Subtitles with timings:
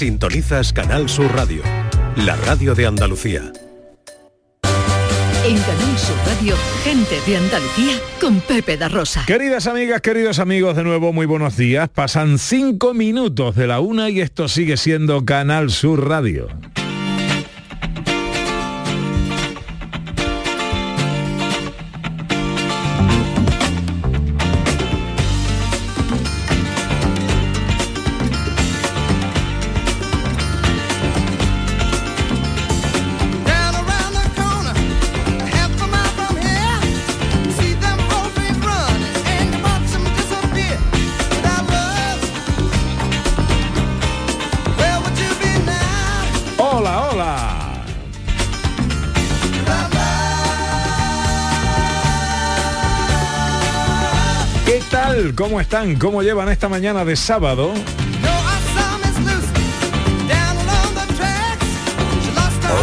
[0.00, 1.60] Sintonizas Canal Sur Radio,
[2.16, 3.52] la radio de Andalucía.
[5.44, 9.22] En Canal Sur Radio, gente de Andalucía con Pepe da Rosa.
[9.26, 11.90] Queridas amigas, queridos amigos, de nuevo muy buenos días.
[11.90, 16.48] Pasan cinco minutos de la una y esto sigue siendo Canal Sur Radio.
[55.40, 55.96] ¿Cómo están?
[55.96, 57.72] ¿Cómo llevan esta mañana de sábado?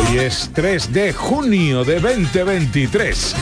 [0.10, 3.36] Hoy es 3 de junio de 2023.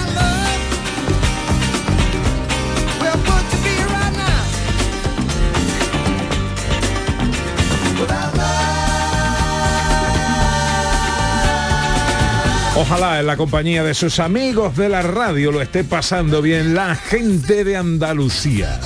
[12.75, 16.95] Ojalá en la compañía de sus amigos de la radio lo esté pasando bien la
[16.95, 18.77] gente de Andalucía.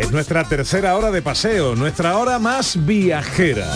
[0.00, 3.66] Es nuestra tercera hora de paseo, nuestra hora más viajera.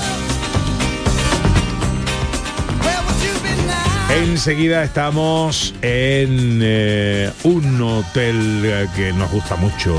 [4.22, 9.96] Enseguida estamos en eh, un hotel que nos gusta mucho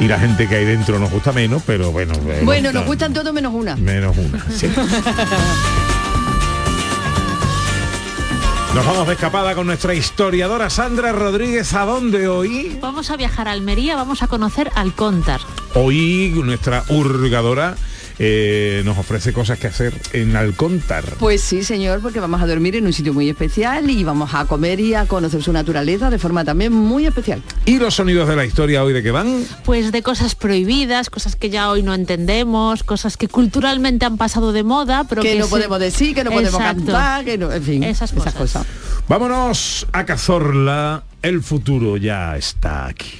[0.00, 2.14] y la gente que hay dentro nos gusta menos, pero bueno.
[2.44, 3.76] Bueno, no- nos gustan todos menos una.
[3.76, 4.72] Menos una, sí.
[8.74, 11.74] Nos vamos de escapada con nuestra historiadora Sandra Rodríguez.
[11.74, 12.78] ¿A dónde hoy?
[12.80, 15.42] Vamos a viajar a Almería, vamos a conocer Alcóntar.
[15.74, 17.76] Hoy nuestra hurgadora
[18.18, 21.04] eh, nos ofrece cosas que hacer en Alcóntar.
[21.18, 24.44] Pues sí, señor, porque vamos a dormir en un sitio muy especial y vamos a
[24.46, 27.42] comer y a conocer su naturaleza de forma también muy especial.
[27.66, 29.44] ¿Y los sonidos de la historia hoy de qué van?
[29.64, 34.52] Pues de cosas prohibidas, cosas que ya hoy no entendemos, cosas que culturalmente han pasado
[34.52, 37.52] de moda, pero que que no se- podemos decir, que no podemos cantar, que no,
[37.52, 38.34] en fin, Esas cosas.
[39.08, 41.04] Vámonos a Cazorla.
[41.22, 43.10] El futuro ya está aquí.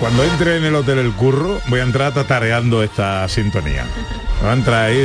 [0.00, 3.84] Cuando entre en el hotel El Curro, voy a entrar tatareando esta sintonía.
[4.42, 4.98] Va a entrar ahí.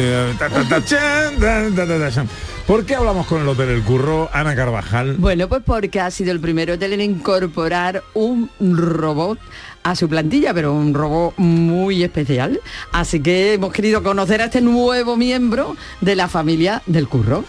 [2.68, 5.18] ¿Por qué hablamos con el hotel El Curro, Ana Carvajal?
[5.18, 9.38] Bueno, pues porque ha sido el primer hotel en incorporar un robot
[9.84, 12.59] a su plantilla, pero un robot muy especial.
[12.92, 17.46] Así que hemos querido conocer a este nuevo miembro de la familia del curro.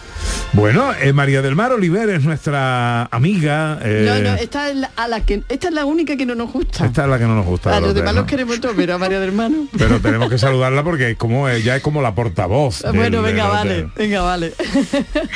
[0.53, 3.79] Bueno, eh, María del Mar Oliver es nuestra amiga.
[3.83, 6.35] eh, No, no, esta es la, a la que, esta es la única que no
[6.35, 6.85] nos gusta.
[6.85, 7.75] esta es la que no nos gusta.
[7.75, 8.21] a los demás ¿no?
[8.21, 9.67] los queremos todos, pero a María del Hermano.
[9.77, 12.83] Pero tenemos que saludarla porque es como ella es como la portavoz.
[12.83, 14.53] del- bueno, venga, vale, venga, vale.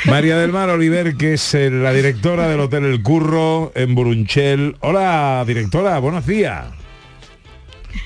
[0.06, 4.76] María del Mar Oliver, que es eh, la directora del Hotel El Curro en Burunchel.
[4.80, 6.66] Hola, directora, buenos días.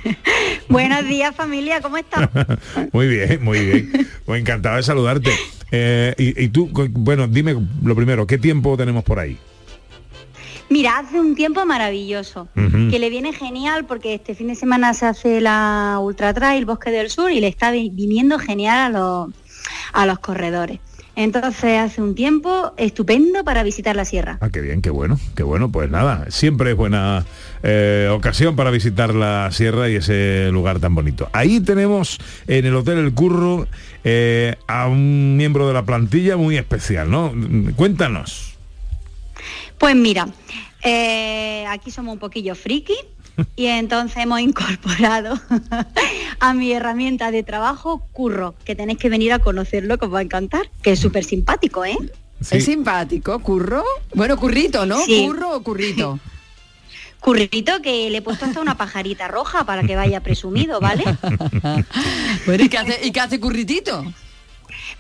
[0.69, 2.29] Buenos días familia, ¿cómo estás?
[2.93, 4.09] muy bien, muy bien.
[4.25, 5.31] Pues encantado de saludarte.
[5.71, 9.39] Eh, y, y tú, bueno, dime lo primero, ¿qué tiempo tenemos por ahí?
[10.69, 12.49] Mira, hace un tiempo maravilloso,
[12.91, 16.91] que le viene genial porque este fin de semana se hace la Ultra Trail Bosque
[16.91, 19.29] del Sur y le está vi- viniendo genial a los,
[19.93, 20.81] a los corredores.
[21.17, 24.37] Entonces hace un tiempo estupendo para visitar la sierra.
[24.43, 25.73] Ah, qué bien, qué bueno, qué bueno.
[25.73, 27.25] Pues nada, siempre es buena
[27.63, 31.31] eh, ocasión para visitar la sierra y ese lugar tan bonito.
[31.33, 33.67] Ahí tenemos en el Hotel El Curro
[34.05, 37.33] eh, a un miembro de la plantilla muy especial, ¿no?
[37.77, 38.55] Cuéntanos.
[39.79, 40.29] Pues mira,
[40.83, 42.95] eh, aquí somos un poquillo friki
[43.57, 45.39] y entonces hemos incorporado
[46.41, 50.21] a mi herramienta de trabajo Curro, que tenéis que venir a conocerlo, que os va
[50.21, 51.97] a encantar, que es súper simpático, ¿eh?
[52.41, 52.59] Sí.
[52.59, 53.83] Es simpático, curro.
[54.15, 54.99] Bueno, currito, ¿no?
[55.01, 55.25] Sí.
[55.27, 56.21] Curro o currito.
[57.21, 61.03] Currito que le he puesto hasta una pajarita roja para que vaya presumido, ¿vale?
[62.47, 64.05] Bueno, ¿y qué hace, y qué hace curritito?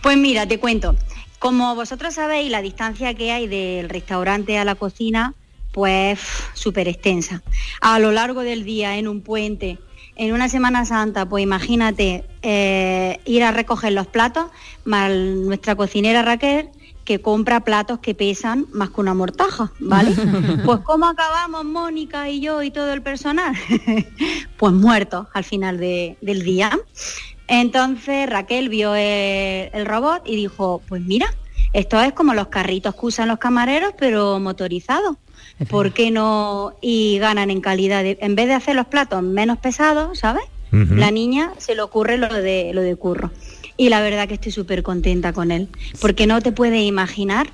[0.02, 0.96] Pues mira, te cuento.
[1.38, 5.34] Como vosotros sabéis, la distancia que hay del restaurante a la cocina,
[5.76, 6.18] pues
[6.54, 7.42] súper extensa.
[7.82, 9.78] A lo largo del día, en un puente,
[10.14, 14.46] en una Semana Santa, pues imagínate eh, ir a recoger los platos,
[14.86, 16.70] más nuestra cocinera Raquel,
[17.04, 20.12] que compra platos que pesan más que una mortaja, ¿vale?
[20.64, 23.54] Pues ¿cómo acabamos Mónica y yo y todo el personal?
[24.56, 26.70] pues muertos al final de- del día.
[27.48, 31.26] Entonces Raquel vio el, el robot y dijo, pues mira,
[31.74, 35.16] esto es como los carritos que usan los camareros, pero motorizados.
[35.70, 36.74] ¿Por qué no?
[36.82, 38.02] Y ganan en calidad.
[38.02, 40.44] de- en vez de hacer los platos menos pesados, ¿sabes?
[40.72, 43.30] La niña se le ocurre lo de, lo de curro.
[43.78, 45.68] Y la verdad que estoy súper contenta con él.
[46.00, 47.48] Porque no te puedes imaginar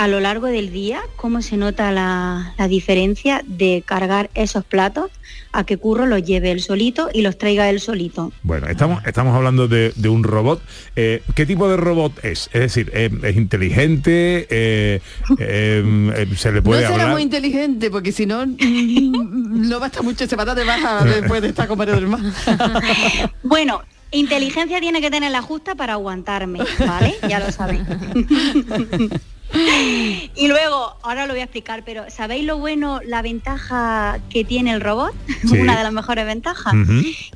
[0.00, 5.10] a lo largo del día cómo se nota la, la diferencia de cargar esos platos
[5.52, 8.32] a que Curro los lleve él solito y los traiga él solito.
[8.42, 10.62] Bueno, estamos, estamos hablando de, de un robot.
[10.96, 12.48] Eh, ¿Qué tipo de robot es?
[12.54, 14.46] Es decir, eh, ¿es inteligente?
[14.48, 15.00] Eh,
[15.38, 17.10] eh, eh, ¿Se le No puede será hablar?
[17.12, 21.76] muy inteligente, porque si no, no basta mucho semana de baja después de estar con
[21.76, 22.20] Mario del Mar.
[23.42, 23.82] Bueno,
[24.12, 27.16] inteligencia tiene que tener la justa para aguantarme, ¿vale?
[27.28, 27.82] Ya lo sabéis.
[29.52, 34.72] Y luego, ahora lo voy a explicar, pero ¿sabéis lo bueno, la ventaja que tiene
[34.72, 35.12] el robot?
[35.40, 35.58] Sí.
[35.58, 36.74] Una de las mejores ventajas.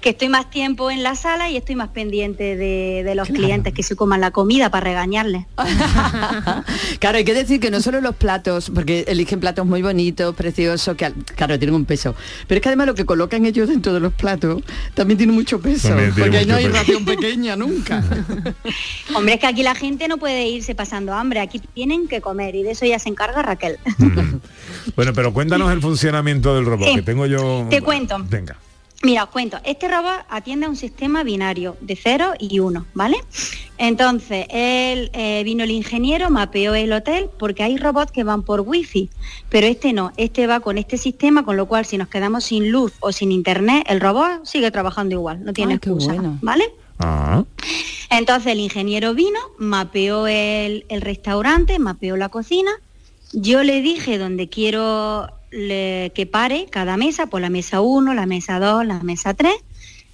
[0.02, 3.43] Que estoy más tiempo en la sala y estoy más pendiente de, de los Claro.
[3.43, 5.46] clientes que se coman la comida para regañarles.
[7.00, 10.96] Claro, hay que decir que no solo los platos, porque eligen platos muy bonitos, preciosos,
[10.96, 12.14] que al- claro, tienen un peso.
[12.46, 14.62] Pero es que además lo que colocan ellos dentro de los platos
[14.94, 15.88] también tiene mucho peso.
[15.88, 16.78] Tiene Porque ahí no mucho hay peso.
[16.78, 18.02] ración pequeña nunca.
[19.14, 22.54] Hombre, es que aquí la gente no puede irse pasando hambre, aquí tienen que comer
[22.54, 23.78] y de eso ya se encarga Raquel.
[23.98, 24.36] Mm.
[24.96, 27.66] Bueno, pero cuéntanos el funcionamiento del robot, que tengo yo...
[27.70, 28.16] Te cuento.
[28.28, 28.56] Venga.
[29.04, 33.18] Mira, os cuento, este robot atiende a un sistema binario de 0 y 1, ¿vale?
[33.76, 38.62] Entonces, él, eh, vino el ingeniero, mapeó el hotel, porque hay robots que van por
[38.62, 39.10] wifi,
[39.50, 42.70] pero este no, este va con este sistema, con lo cual si nos quedamos sin
[42.70, 46.38] luz o sin internet, el robot sigue trabajando igual, no tiene Ay, qué excusa, bueno.
[46.40, 46.64] ¿vale?
[46.99, 47.44] Ah,
[48.11, 52.70] Entonces el ingeniero vino, mapeó el, el restaurante, mapeó la cocina.
[53.32, 58.26] Yo le dije dónde quiero le- que pare cada mesa, pues la mesa 1, la
[58.26, 59.52] mesa 2, la mesa 3.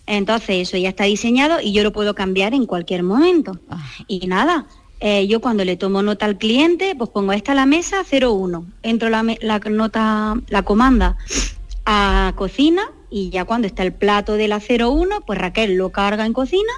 [0.06, 3.58] Entonces eso ya está diseñado y yo lo puedo cambiar en cualquier momento.
[3.68, 3.86] Ah.
[4.08, 4.66] Y nada,
[5.00, 9.08] eh, yo cuando le tomo nota al cliente, pues pongo esta la mesa 01, entro
[9.10, 11.16] la nota, la comanda
[11.86, 16.24] a cocina y ya cuando está el plato de la 01, pues Raquel lo carga
[16.26, 16.72] en cocina,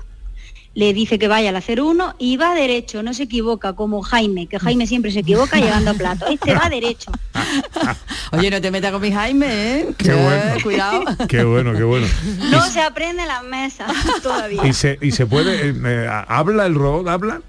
[0.75, 4.47] le dice que vaya a la 01 y va derecho, no se equivoca como Jaime,
[4.47, 6.27] que Jaime siempre se equivoca llegando a plato.
[6.29, 7.13] Este va derecho.
[8.33, 9.47] Oye, no te metas con mi Jaime,
[9.81, 9.89] ¿eh?
[9.99, 10.63] Qué Eh, bueno.
[10.63, 11.05] Cuidado.
[11.29, 12.07] qué bueno, qué bueno.
[12.51, 13.93] No se aprende en las mesas
[14.23, 14.67] todavía.
[14.67, 15.69] ¿Y se, y se puede...
[15.69, 17.07] eh, eh, ¿Habla el robot?
[17.09, 17.43] ¿Habla?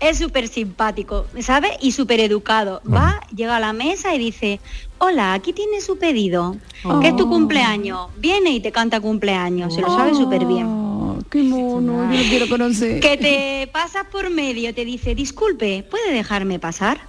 [0.00, 1.72] Es súper simpático, ¿sabes?
[1.80, 2.80] Y súper educado.
[2.86, 4.60] Va, llega a la mesa y dice,
[4.98, 6.56] hola, aquí tiene su pedido.
[7.00, 8.08] ¿Qué es tu cumpleaños?
[8.16, 10.66] Viene y te canta cumpleaños, se lo sabe súper bien.
[10.66, 13.00] Oh, qué mono, yo lo quiero conocer.
[13.00, 17.00] Que te pasas por medio, te dice, disculpe, ¿puede dejarme pasar?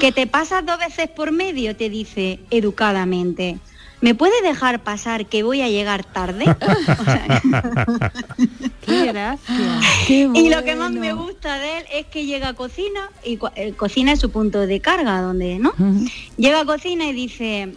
[0.00, 3.58] Que te pasas dos veces por medio, te dice educadamente,
[4.00, 6.44] ¿me puede dejar pasar que voy a llegar tarde?
[6.98, 7.42] O sea,
[8.86, 9.80] Qué gracia.
[10.06, 13.38] Qué Y lo que más me gusta de él es que llega a cocina y
[13.54, 15.74] eh, cocina es su punto de carga, donde, ¿no?
[16.36, 17.74] Llega a cocina y dice,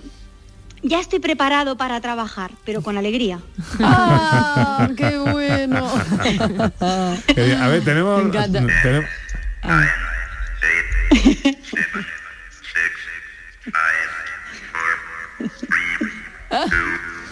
[0.84, 3.40] ya estoy preparado para trabajar, pero con alegría.
[3.80, 5.88] Ah, qué bueno.
[7.36, 8.24] Eh, a ver, tenemos...
[8.24, 8.62] Me encanta.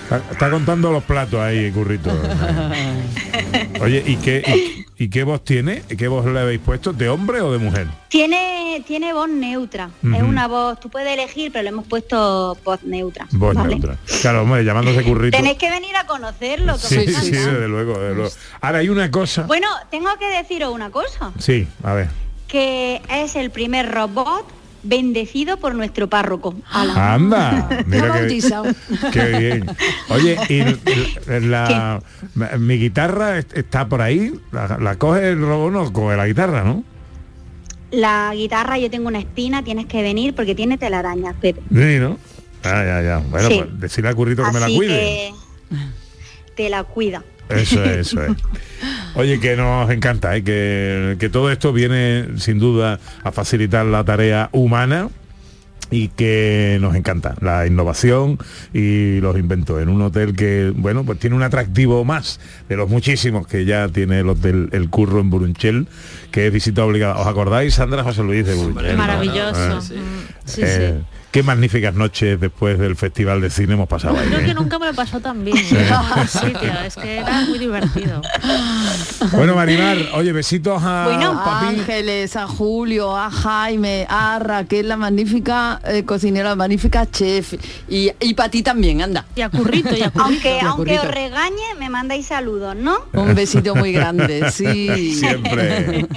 [0.04, 2.10] Está, está contando los platos ahí, currito.
[3.82, 5.84] Oye, ¿y qué, y, y qué voz tiene?
[5.84, 6.94] ¿Qué voz le habéis puesto?
[6.94, 7.88] ¿De hombre o de mujer?
[8.08, 12.82] Tiene, tiene voz neutra, es una voz, tú puedes elegir, pero le hemos puesto voz
[12.84, 13.28] neutra.
[13.32, 13.76] Voz ¿vale?
[13.76, 13.98] neutra.
[14.22, 15.38] Claro, hombre, llamándose currito.
[15.38, 16.74] Tenéis que venir a conocerlo.
[16.74, 17.52] que Sí, sí, encanta.
[17.52, 18.32] desde luego, desde luego.
[18.62, 19.44] Ahora hay una cosa.
[19.44, 22.08] Bueno, tengo que deciros una cosa, Sí, a ver.
[22.48, 24.46] que es el primer robot
[24.84, 26.56] bendecido por nuestro párroco.
[26.72, 27.14] Ala.
[27.14, 28.66] Anda, mira bautizado.
[29.12, 29.66] qué bien.
[30.10, 32.02] Oye, y la,
[32.58, 36.64] mi guitarra est- está por ahí, la, la coge el robot, no coge la guitarra,
[36.64, 36.84] ¿no?
[37.92, 41.62] La guitarra, yo tengo una espina, tienes que venir porque tiene telarañas, Pepe.
[41.70, 42.18] Sí, ¿no?
[42.64, 43.18] Ah, ya, ya.
[43.30, 43.56] Bueno, Sí.
[43.64, 44.88] pues decirle al currito que me la cuide.
[44.90, 45.34] que
[46.56, 47.24] te la cuida.
[47.50, 48.32] Eso es, eso es.
[49.16, 50.44] Oye, que nos encanta, ¿eh?
[50.44, 55.10] que, que todo esto viene sin duda a facilitar la tarea humana
[55.92, 58.38] y que nos encanta la innovación
[58.74, 62.90] y los inventos en un hotel que, bueno, pues tiene un atractivo más de los
[62.90, 65.88] muchísimos que ya tiene el hotel El Curro en Burunchel,
[66.32, 67.18] que es visita obligada.
[67.18, 68.98] ¿Os acordáis, Sandra José Luis de Burunchel?
[68.98, 69.94] Maravilloso.
[69.96, 71.06] Mm, Sí, eh, sí.
[71.32, 74.28] Qué magníficas noches después del Festival de Cine hemos pasado ahí.
[74.28, 74.46] Creo ¿eh?
[74.46, 75.58] que nunca me lo pasó tan bien.
[76.28, 78.22] Sí, tío, es que era muy divertido.
[79.34, 81.40] Bueno, Marimar, oye, besitos a Bueno.
[81.46, 87.54] Ángeles, a Julio, a Jaime, a Raquel, la magnífica eh, cocinera, la magnífica chef.
[87.88, 89.26] Y, y para ti también, anda.
[89.36, 90.24] Y a Currito, y a Currito.
[90.24, 93.02] Aunque, aunque os regañe, me mandáis saludos, ¿no?
[93.14, 95.14] Un besito muy grande, sí.
[95.20, 96.08] Siempre.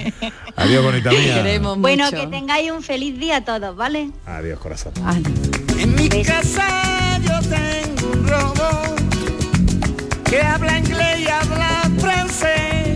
[0.55, 1.35] Adiós, bonita mía.
[1.35, 2.17] queremos Bueno, mucho.
[2.17, 4.09] que tengáis un feliz día todos, ¿vale?
[4.25, 4.93] Adiós, corazón.
[5.05, 5.23] Ay,
[5.79, 8.99] En mi casa yo tengo un robot
[10.29, 12.95] que habla inglés y habla francés.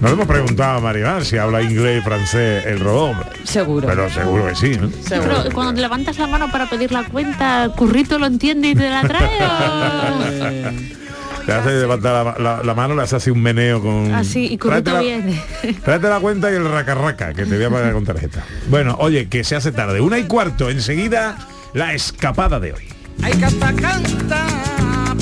[0.00, 3.16] Nos hemos preguntado a Marimar si habla inglés y francés el robot.
[3.44, 3.86] seguro.
[3.88, 4.90] Pero seguro que sí, ¿no?
[5.06, 5.40] seguro.
[5.42, 9.02] Pero cuando levantas la mano para pedir la cuenta, Currito lo entiende y te la
[9.02, 10.70] trae o...
[11.46, 14.14] Te hace levantar la, la- la mano, le hace así un meneo con...
[14.14, 15.42] Así, y Tráete Currito viene.
[15.84, 18.44] Tráete la cuenta y el raca raca, que te voy a pagar con tarjeta.
[18.68, 20.00] Bueno, oye, que se hace tarde.
[20.00, 21.36] Una y cuarto, enseguida,
[21.72, 22.88] la escapada de hoy.
[23.22, 24.46] Hay que hasta canta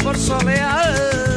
[0.02, 1.27] por solear.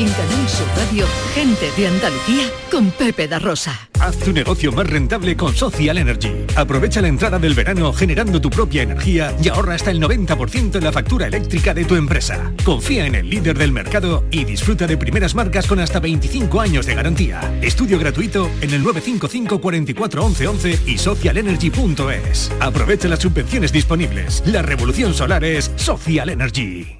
[0.00, 3.90] En Canal Sur Radio, gente de Andalucía con Pepe da Rosa.
[3.98, 6.46] Haz tu negocio más rentable con Social Energy.
[6.56, 10.84] Aprovecha la entrada del verano generando tu propia energía y ahorra hasta el 90% en
[10.84, 12.50] la factura eléctrica de tu empresa.
[12.64, 16.86] Confía en el líder del mercado y disfruta de primeras marcas con hasta 25 años
[16.86, 17.58] de garantía.
[17.60, 22.50] Estudio gratuito en el 955 44 11 11 y socialenergy.es.
[22.58, 24.42] Aprovecha las subvenciones disponibles.
[24.46, 26.99] La revolución solar es Social Energy.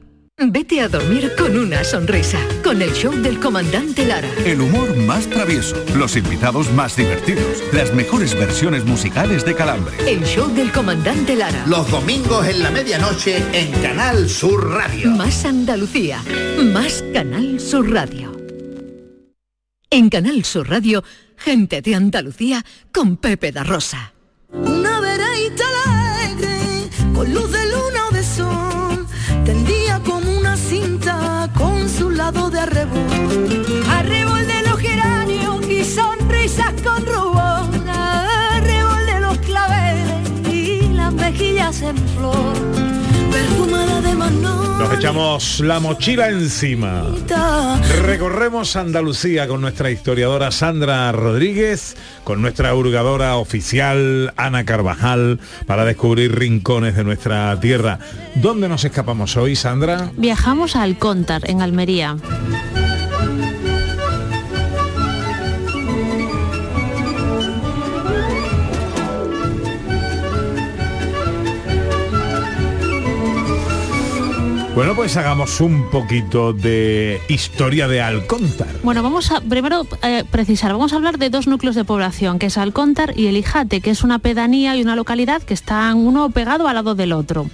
[0.43, 4.27] Vete a dormir con una sonrisa, con el show del comandante Lara.
[4.43, 9.93] El humor más travieso, los invitados más divertidos, las mejores versiones musicales de Calambre.
[10.11, 11.63] El show del comandante Lara.
[11.67, 15.11] Los domingos en la medianoche en Canal Sur Radio.
[15.11, 16.23] Más Andalucía,
[16.73, 18.35] más Canal Sur Radio.
[19.91, 21.03] En Canal Sur Radio,
[21.37, 24.13] gente de Andalucía con Pepe da Rosa.
[24.51, 29.07] Una veredita alegre, con luz de luna o de sol,
[32.33, 33.83] lado de arrebol.
[33.89, 41.81] Arrebol de los geranios y sonrisas con rubor, arrebol de los claveles y las mejillas
[41.81, 42.90] en flor.
[44.79, 47.05] Nos echamos la mochila encima.
[48.03, 56.37] Recorremos Andalucía con nuestra historiadora Sandra Rodríguez, con nuestra hurgadora oficial Ana Carvajal, para descubrir
[56.37, 57.99] rincones de nuestra tierra.
[58.35, 60.11] ¿Dónde nos escapamos hoy, Sandra?
[60.17, 62.17] Viajamos a Alcóntar, en Almería.
[74.81, 78.67] Bueno, pues hagamos un poquito de historia de Alcóntar.
[78.81, 82.47] Bueno, vamos a primero eh, precisar, vamos a hablar de dos núcleos de población, que
[82.47, 86.31] es Alcóntar y El Ijate, que es una pedanía y una localidad que están uno
[86.31, 87.45] pegado al lado del otro.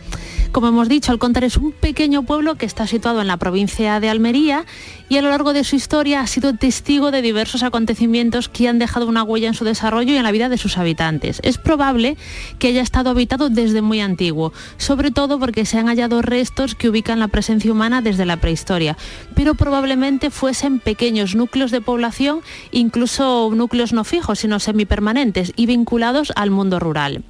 [0.52, 4.10] Como hemos dicho, Alcóntar es un pequeño pueblo que está situado en la provincia de
[4.10, 4.66] Almería
[5.10, 8.80] y a lo largo de su historia ha sido testigo de diversos acontecimientos que han
[8.80, 11.40] dejado una huella en su desarrollo y en la vida de sus habitantes.
[11.44, 12.18] Es probable
[12.60, 16.90] que haya estado habitado desde muy antiguo, sobre todo porque se han hallado restos que
[16.90, 18.98] ubican la presencia humana desde la prehistoria,
[19.36, 26.34] pero probablemente fuesen pequeños núcleos de población, incluso núcleos no fijos, sino semipermanentes y vinculados
[26.36, 27.24] al mundo rural.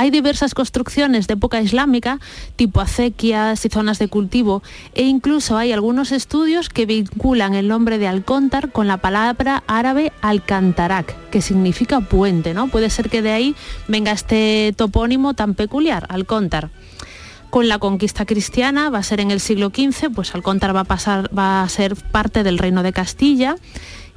[0.00, 2.20] Hay diversas construcciones de época islámica,
[2.54, 4.62] tipo acequias y zonas de cultivo,
[4.94, 10.12] e incluso hay algunos estudios que vinculan el nombre de Alcóntar con la palabra árabe
[10.22, 12.68] Alcantarak, que significa puente, ¿no?
[12.68, 13.56] Puede ser que de ahí
[13.88, 16.70] venga este topónimo tan peculiar, Alcóntar.
[17.50, 20.84] Con la conquista cristiana, va a ser en el siglo XV, pues Alcóntar va a,
[20.84, 23.56] pasar, va a ser parte del reino de Castilla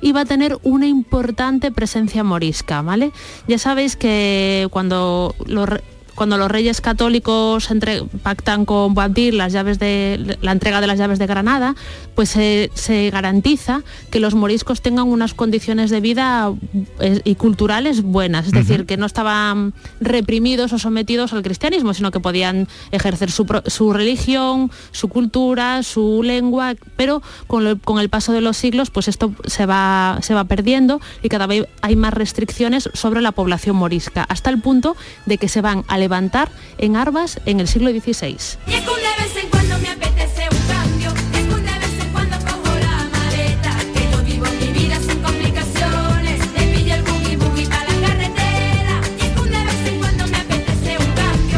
[0.02, 3.12] y va a tener una importante presencia morisca, ¿vale?
[3.48, 5.70] Ya sabéis que cuando los,
[6.16, 10.98] cuando los reyes católicos entre, pactan con Boabdil las llaves de la entrega de las
[11.00, 11.76] llaves de Granada,
[12.16, 16.52] pues se, se garantiza que los moriscos tengan unas condiciones de vida
[17.00, 22.12] eh, y culturales buenas, es decir, que no estaban reprimidos o sometidos al cristianismo, sino
[22.12, 28.10] que podían ejercer su, su religión, su cultura, su lengua, pero con, lo- con el
[28.10, 31.96] paso de los siglos, pues esto se va, se va perdiendo y cada vez hay
[31.96, 36.50] más restricciones sobre la población morisca, hasta el punto de que se van a levantar
[36.78, 38.38] en armas en el siglo XVI.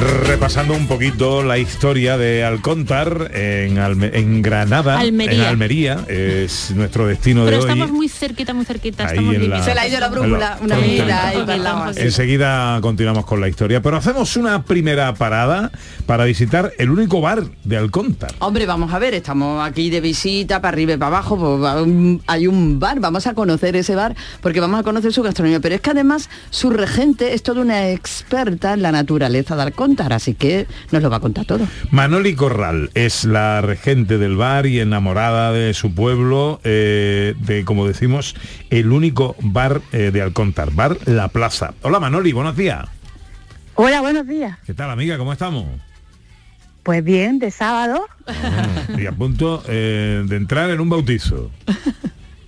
[0.04, 5.34] Repasando un poquito la historia de Alcóntar en, Alme- en Granada, Almería.
[5.34, 7.70] en Almería, es nuestro destino Pero de hoy.
[7.72, 9.04] estamos muy cerquita, muy cerquita.
[9.06, 9.64] Ahí estamos en la-.
[9.64, 10.76] Se le ha ido la brújula, una
[11.90, 12.02] así.
[12.02, 15.72] Enseguida continuamos con la historia, pero hacemos una primera parada
[16.06, 18.34] para visitar el único bar de Alcóntar.
[18.40, 22.48] Hombre, vamos a ver, estamos aquí de visita, para arriba y para abajo, pues, hay
[22.48, 25.82] un bar, vamos a conocer ese bar, porque vamos a conocer su gastronomía, pero es
[25.82, 30.68] que además su regente es toda una experta en la naturaleza de Alcóntar, así que
[30.92, 31.68] nos lo va a contar todo.
[31.92, 37.88] Manoli Corral es la regente del bar y enamorada de su pueblo, eh, de, como
[37.88, 38.36] decimos,
[38.70, 41.74] el único bar eh, de Alcóntar, Bar La Plaza.
[41.82, 42.88] Hola Manoli, buenos días.
[43.76, 44.58] Hola, buenos días.
[44.66, 45.18] ¿Qué tal amiga?
[45.18, 45.66] ¿Cómo estamos?
[46.84, 48.06] Pues bien, de sábado.
[48.98, 51.50] Y a punto eh, de entrar en un bautizo.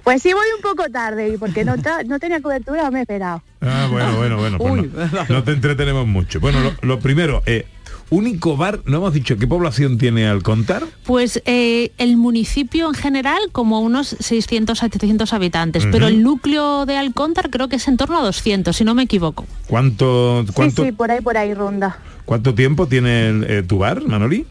[0.03, 1.77] Pues sí voy un poco tarde y porque no,
[2.19, 3.41] tenía cobertura me he esperado.
[3.59, 4.57] Ah, bueno, bueno, bueno.
[4.59, 4.91] pues Uy.
[4.93, 6.39] no, no te entretenemos mucho.
[6.39, 7.65] Bueno, lo, lo primero, eh,
[8.09, 10.83] único bar, no hemos dicho qué población tiene Alcóntar.
[11.03, 16.85] Pues eh, el municipio en general como unos 600 a 700 habitantes, pero el núcleo
[16.85, 19.45] de Alcóntar creo que es en torno a 200, si no me equivoco.
[19.67, 21.97] ¿Cuánto, cuánto, Sí, sí, por ahí, por ahí ronda.
[22.25, 24.45] ¿Cuánto tiempo tiene el, eh, tu bar, Manoli?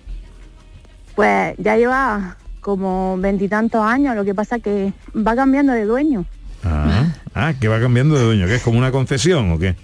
[1.14, 6.24] Pues ya lleva como veintitantos años, lo que pasa que va cambiando de dueño.
[6.64, 9.76] Ah, ah, que va cambiando de dueño, que es como una concesión o qué.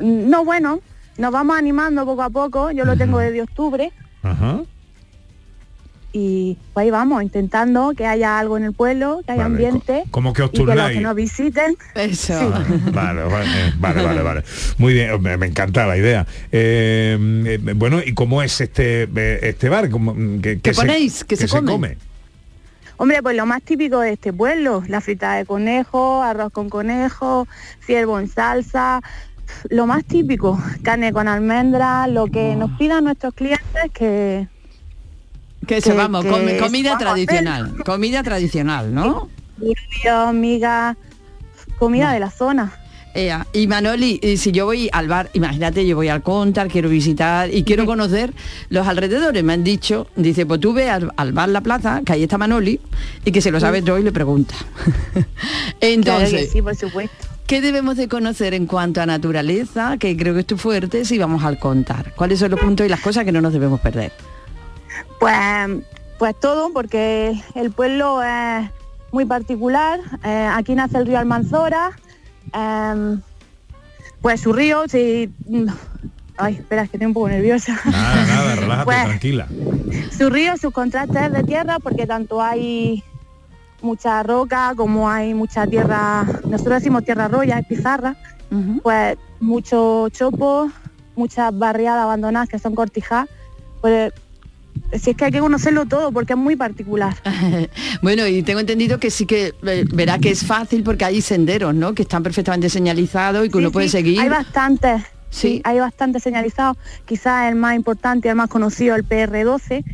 [0.00, 0.80] Mm, No, bueno,
[1.20, 4.60] nos vamos animando poco a poco, yo lo tengo desde octubre Ajá.
[6.12, 10.04] y pues ahí vamos, intentando que haya algo en el pueblo, que haya Vale, ambiente.
[10.10, 10.96] como que os y que los turnáis.
[10.98, 11.76] que nos visiten.
[11.94, 12.50] Eso.
[12.92, 14.42] Vale, vale, eh, vale, vale, vale.
[14.78, 16.26] Muy bien, me, me encanta la idea.
[16.50, 19.08] Eh, eh, bueno, ¿y cómo es este
[19.48, 19.88] este bar?
[19.88, 21.22] ¿Cómo, mm, que, ¿Qué se- ponéis?
[21.24, 21.96] ¿Qué se come?
[22.96, 27.48] Hombre, pues lo más típico de este pueblo, la frita de conejo, arroz con conejo,
[27.86, 29.00] ciervo en salsa,
[29.68, 34.48] lo más típico, carne con almendras, lo que nos pidan nuestros clientes que...
[35.66, 39.28] Que se vamos, que comi- comida tradicional, comida tradicional, ¿no?
[40.32, 40.96] Migas,
[41.78, 42.72] comida de la zona.
[43.12, 46.88] Ea, y Manoli, y si yo voy al bar, imagínate, yo voy al Contar, quiero
[46.88, 48.32] visitar y quiero conocer
[48.68, 49.42] los alrededores.
[49.42, 52.38] Me han dicho, dice, pues tú ve al, al bar La Plaza, que ahí está
[52.38, 52.80] Manoli,
[53.24, 54.54] y que se lo sabe todo y le pregunta.
[55.80, 57.26] Entonces, Claro que sí, por supuesto.
[57.50, 61.18] ¿Qué debemos de conocer en cuanto a naturaleza, que creo que es tu fuerte, si
[61.18, 62.14] vamos al Contar?
[62.14, 64.12] ¿Cuáles son los puntos y las cosas que no nos debemos perder?
[65.18, 65.34] Pues,
[66.16, 68.70] pues todo, porque el pueblo es
[69.10, 69.98] muy particular.
[70.22, 71.90] Eh, aquí nace el río Almanzora.
[72.52, 73.20] em,
[74.22, 75.28] pues su río, sí.
[75.48, 75.66] mm,
[76.36, 77.76] Ay, espera, es que estoy un poco nerviosa.
[77.84, 79.48] Nada, nada, relájate, Pues- tranquila.
[80.16, 83.02] Su río, sus contrastes de tierra, porque tanto hay
[83.82, 88.16] mucha roca como hay mucha tierra, nosotros decimos tierra roya, es pizarra,
[88.82, 90.70] pues mucho chopo,
[91.16, 93.28] muchas barriadas abandonadas que son cortijadas,
[93.80, 94.12] pues
[94.98, 97.14] si es que hay que conocerlo todo porque es muy particular.
[98.02, 101.74] Bueno, y tengo entendido que sí que eh, verá que es fácil porque hay senderos,
[101.74, 101.94] ¿no?
[101.94, 104.20] Que están perfectamente señalizados y que uno puede sí, seguir.
[104.20, 106.78] Hay bastantes, sí, hay bastantes señalizados.
[107.04, 109.84] Quizás el más importante y el más conocido, el PR12,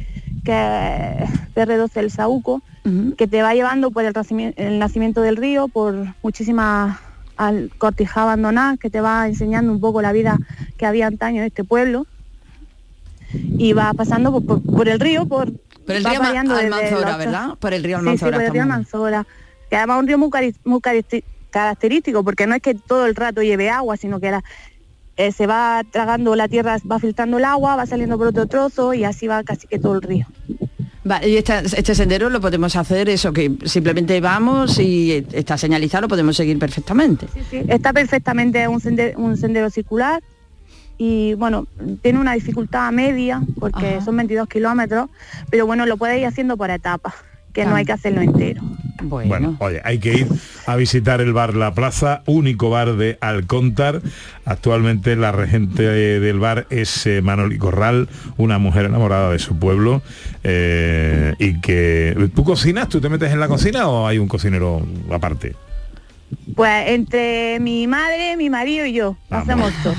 [0.46, 2.62] que es PR12 del Saúco,
[3.18, 4.14] que te va llevando por el,
[4.56, 6.98] el nacimiento del río, por muchísimas
[7.36, 10.38] al cortija abandonadas, que te va enseñando un poco la vida
[10.78, 12.06] que había antaño en este pueblo.
[13.58, 17.48] Y va pasando por, por- por el río, por, Por el río Almanzora, ¿verdad?
[17.58, 18.62] Por el río Sí, sí, Almanzora por el río.
[18.62, 19.26] Almanzora.
[19.68, 20.30] Que además es un río muy,
[20.64, 20.80] muy
[21.50, 24.44] característico, porque no es que todo el rato lleve agua, sino que la-
[25.16, 28.92] eh, se va tragando la tierra, va filtrando el agua, va saliendo por otro trozo
[28.94, 30.26] y así va casi que todo el río.
[31.24, 36.08] Y esta- este sendero lo podemos hacer eso, que simplemente vamos y está señalizado, lo
[36.08, 37.28] podemos seguir perfectamente.
[37.48, 40.20] Sí, está perfectamente un sendero, un sendero circular
[40.98, 41.66] y bueno,
[42.02, 45.08] tiene una dificultad media porque son 22 kilómetros,
[45.48, 47.14] pero bueno, lo puedes ir haciendo por etapas,
[47.52, 48.62] que no hay que hacerlo entero.
[49.02, 49.56] Bueno.
[49.60, 50.28] oye, hay que ir
[50.66, 54.00] a visitar el bar La Plaza, único bar de Alcóntar.
[54.44, 60.02] Actualmente la regente del bar es eh, Manoli Corral, una mujer enamorada de su pueblo
[60.44, 62.30] eh, y que...
[62.34, 62.88] ¿Tú cocinas?
[62.88, 65.54] ¿Tú te metes en la cocina o hay un cocinero aparte?
[66.54, 69.94] Pues entre mi madre, mi marido y yo, hacemos todo.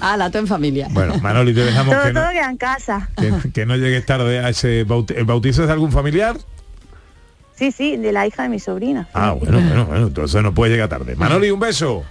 [0.00, 0.88] Ah, la en familia.
[0.90, 3.10] Bueno, Manoli, te dejamos Todo, que no, en casa.
[3.16, 5.18] que, que no llegues tarde a ese bautizo.
[5.18, 6.36] ¿El bautizo es de algún familiar?
[7.56, 9.08] Sí, sí, de la hija de mi sobrina.
[9.14, 11.14] Ah, bueno, bueno, bueno, entonces no puede llegar tarde.
[11.14, 12.04] Manoli, un beso.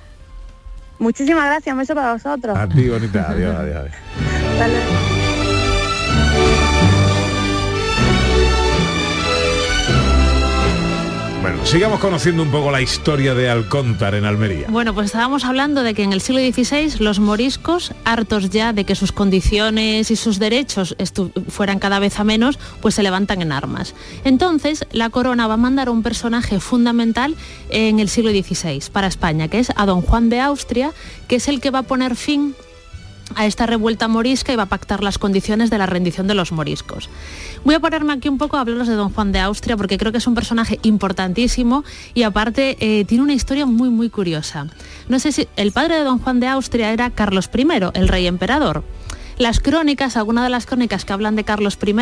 [0.99, 2.57] Muchísimas gracias, un beso para vosotros.
[2.57, 3.29] A ti, bonita.
[3.29, 5.12] Adiós, adiós, adiós.
[11.43, 14.67] Bueno, sigamos conociendo un poco la historia de Alcóntar en Almería.
[14.69, 18.85] Bueno, pues estábamos hablando de que en el siglo XVI los moriscos, hartos ya de
[18.85, 20.95] que sus condiciones y sus derechos
[21.49, 23.93] fueran cada vez a menos, pues se levantan en armas.
[24.23, 27.35] Entonces, la corona va a mandar a un personaje fundamental
[27.67, 30.93] en el siglo XVI para España, que es a don Juan de Austria,
[31.27, 32.55] que es el que va a poner fin
[33.35, 36.51] a esta revuelta morisca y va a pactar las condiciones de la rendición de los
[36.51, 37.09] moriscos.
[37.63, 40.11] Voy a ponerme aquí un poco a hablaros de don Juan de Austria porque creo
[40.11, 44.67] que es un personaje importantísimo y aparte eh, tiene una historia muy muy curiosa.
[45.07, 48.27] No sé si el padre de don Juan de Austria era Carlos I, el rey
[48.27, 48.83] emperador.
[49.37, 51.95] Las crónicas, algunas de las crónicas que hablan de Carlos I,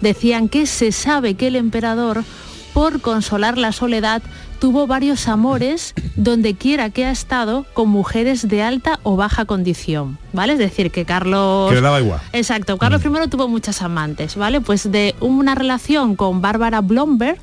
[0.00, 2.24] decían que se sabe que el emperador,
[2.72, 4.22] por consolar la soledad,
[4.58, 10.18] tuvo varios amores donde quiera que ha estado con mujeres de alta o baja condición,
[10.32, 10.54] ¿vale?
[10.54, 11.68] Es decir, que Carlos...
[11.68, 12.20] Que le daba igual.
[12.32, 13.16] Exacto, Carlos mm.
[13.24, 14.60] I tuvo muchas amantes, ¿vale?
[14.60, 17.38] Pues de una relación con Bárbara Blomberg,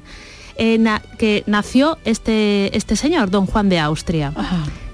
[0.58, 0.84] eh,
[1.18, 4.34] que nació este, este señor, don Juan de Austria.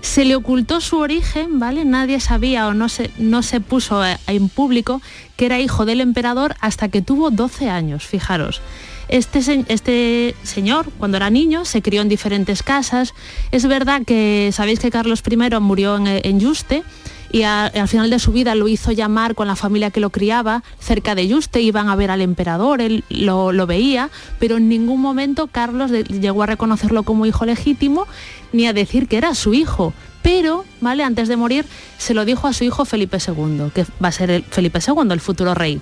[0.02, 1.86] Se le ocultó su origen, ¿vale?
[1.86, 5.02] Nadie sabía o no se, no se puso en público
[5.36, 8.62] que era hijo del emperador hasta que tuvo 12 años, fijaros.
[9.08, 13.14] Este, este, señor, cuando era niño, se crió en diferentes casas.
[13.52, 16.84] Es verdad que sabéis que Carlos I murió en, Yuste
[17.32, 20.64] y al final de su vida lo hizo llamar con la familia que lo criaba
[20.80, 25.48] cerca de Yuste, iban a ver al emperador, él lo, veía, pero en ningún momento
[25.48, 28.08] Carlos llegó a reconocerlo como hijo legítimo
[28.54, 29.94] ni a decir que era su hijo.
[30.22, 31.04] Pero, ¿vale?
[31.04, 31.66] Antes de morir,
[32.00, 35.12] se lo dijo a su hijo Felipe II, que va a ser el Felipe II,
[35.12, 35.82] el futuro rey.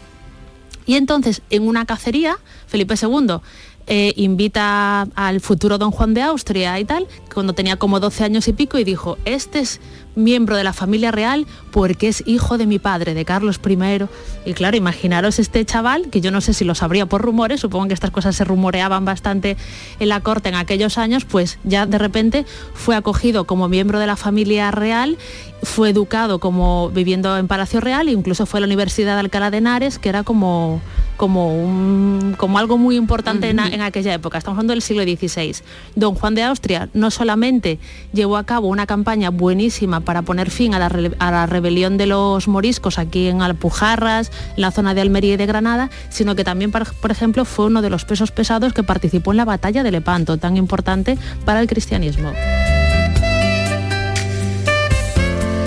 [0.85, 3.39] Y entonces, en una cacería, Felipe II
[3.87, 8.47] eh, invita al futuro don Juan de Austria y tal, cuando tenía como 12 años
[8.47, 9.79] y pico, y dijo, este es
[10.15, 14.05] miembro de la familia real porque es hijo de mi padre, de Carlos I.
[14.45, 17.87] Y claro, imaginaros este chaval, que yo no sé si lo sabría por rumores, supongo
[17.87, 19.57] que estas cosas se rumoreaban bastante
[19.99, 24.07] en la corte en aquellos años, pues ya de repente fue acogido como miembro de
[24.07, 25.17] la familia real,
[25.63, 29.49] fue educado como viviendo en Palacio Real, e incluso fue a la Universidad de Alcalá
[29.49, 30.81] de Henares, que era como
[31.17, 34.37] como, un, como algo muy importante en, aquella época.
[34.37, 35.55] Estamos hablando del siglo XVI.
[35.95, 37.79] Don Juan de Austria no solamente
[38.13, 42.07] llevó a cabo una campaña buenísima para poner fin a la, a la rebelión de
[42.07, 46.43] los moriscos aquí en Alpujarras, en la zona de Almería y de Granada, sino que
[46.43, 49.91] también, por ejemplo, fue uno de los pesos pesados que participó en la batalla de
[49.91, 52.31] Lepanto, tan importante para el cristianismo.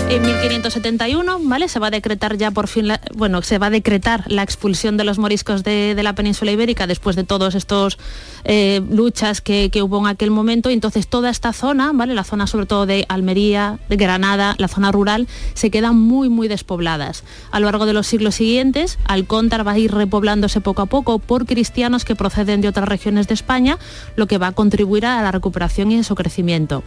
[0.08, 1.68] En 1571, ¿vale?
[1.68, 5.02] Se va a decretar ya por fin, bueno, se va a decretar la expulsión de
[5.02, 7.98] los moriscos de, la península ibérica después de todos estos
[8.44, 10.70] eh, luchas que, hubo en aquel momento.
[10.70, 12.14] Y entonces toda esta zona, ¿vale?
[12.14, 16.46] La zona sobre todo de Almería, de Granada, la zona rural, se quedan muy, muy
[16.46, 17.24] despobladas.
[17.50, 21.18] A lo largo de los siglos siguientes, Alcóntar va a ir repoblándose poco a poco
[21.18, 23.76] por cristianos que proceden de otras regiones de España,
[24.14, 26.84] lo que va a contribuir a la recuperación y a su crecimiento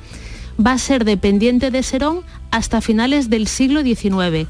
[0.65, 4.48] va a ser dependiente de Serón hasta finales del siglo XIX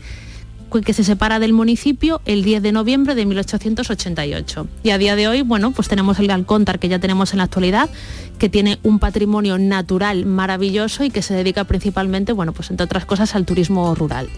[0.86, 4.68] que se separa del municipio el 10 de noviembre de 1888.
[4.84, 7.46] Y a día de hoy, bueno, pues tenemos el Alcóntar que ya tenemos en la
[7.46, 7.90] actualidad,
[8.38, 13.06] que tiene un patrimonio natural maravilloso y que se dedica principalmente, bueno, pues entre otras
[13.06, 14.30] cosas al turismo rural.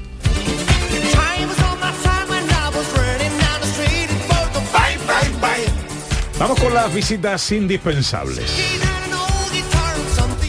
[6.40, 8.81] Vamos con las visitas indispensables.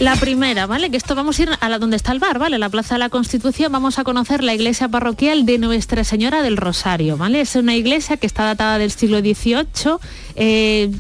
[0.03, 0.91] La primera, ¿vale?
[0.91, 2.59] Que esto vamos a ir a la donde está el bar, ¿vale?
[2.59, 6.57] La Plaza de la Constitución, vamos a conocer la iglesia parroquial de Nuestra Señora del
[6.57, 7.41] Rosario, ¿vale?
[7.41, 9.99] Es una iglesia que está datada del siglo XVIII.
[10.35, 10.91] Eh,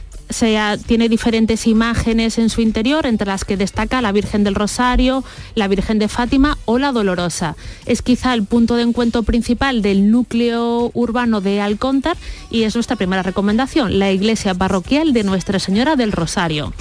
[0.86, 5.24] tiene diferentes imágenes en su interior, entre las que destaca la Virgen del Rosario,
[5.56, 7.56] la Virgen de Fátima o la Dolorosa.
[7.86, 12.16] Es quizá el punto de encuentro principal del núcleo urbano de Alcóntar
[12.50, 16.72] y es nuestra primera recomendación, la iglesia parroquial de Nuestra Señora del Rosario.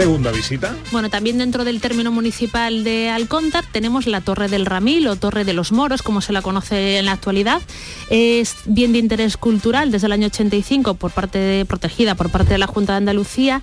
[0.00, 0.74] Segunda visita.
[0.92, 5.44] Bueno, también dentro del término municipal de Alcóntar tenemos la Torre del Ramil o Torre
[5.44, 7.60] de los Moros, como se la conoce en la actualidad.
[8.08, 12.58] Es bien de interés cultural desde el año 85 por parte protegida por parte de
[12.58, 13.60] la Junta de Andalucía.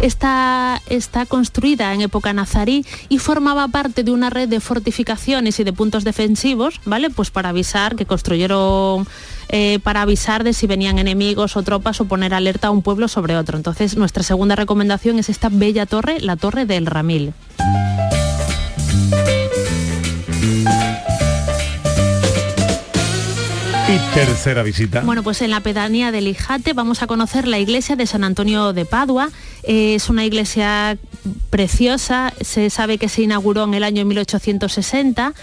[0.00, 5.64] Está, está construida en época nazarí y formaba parte de una red de fortificaciones y
[5.64, 7.10] de puntos defensivos, ¿vale?
[7.10, 9.08] Pues para avisar que construyeron
[9.52, 13.08] eh, para avisar de si venían enemigos o tropas o poner alerta a un pueblo
[13.08, 13.56] sobre otro.
[13.56, 17.32] Entonces, nuestra segunda recomendación es esta bella torre, la Torre del Ramil.
[23.88, 25.00] Y tercera visita.
[25.00, 28.72] Bueno, pues en la pedanía del Ijate vamos a conocer la iglesia de San Antonio
[28.72, 29.30] de Padua.
[29.64, 30.96] es una iglesia
[31.50, 35.34] preciosa, se sabe que se inauguró en el año 1860 Cuen-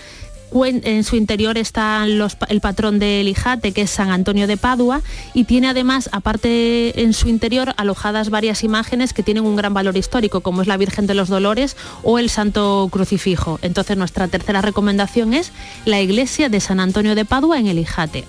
[0.54, 5.02] En su interior está el patrón del Ijate, que es San Antonio de Padua,
[5.34, 9.98] y tiene además, aparte en su interior, alojadas varias imágenes que tienen un gran valor
[9.98, 13.60] histórico, como es la Virgen de los Dolores o el Santo Crucifijo.
[13.62, 15.52] Entonces nuestra tercera recomendación es
[15.86, 18.24] la iglesia de San Antonio de Padua en el Ijate.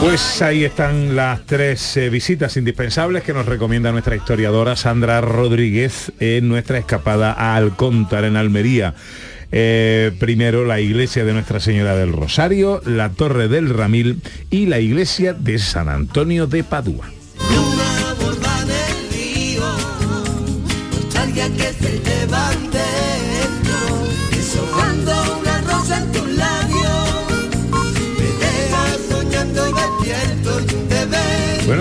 [0.00, 6.12] Pues ahí están las tres eh, visitas indispensables que nos recomienda nuestra historiadora Sandra Rodríguez
[6.20, 8.94] en nuestra escapada a Alcóntar en Almería.
[9.50, 14.78] Eh, primero la iglesia de Nuestra Señora del Rosario, la Torre del Ramil y la
[14.78, 17.17] iglesia de San Antonio de Padua.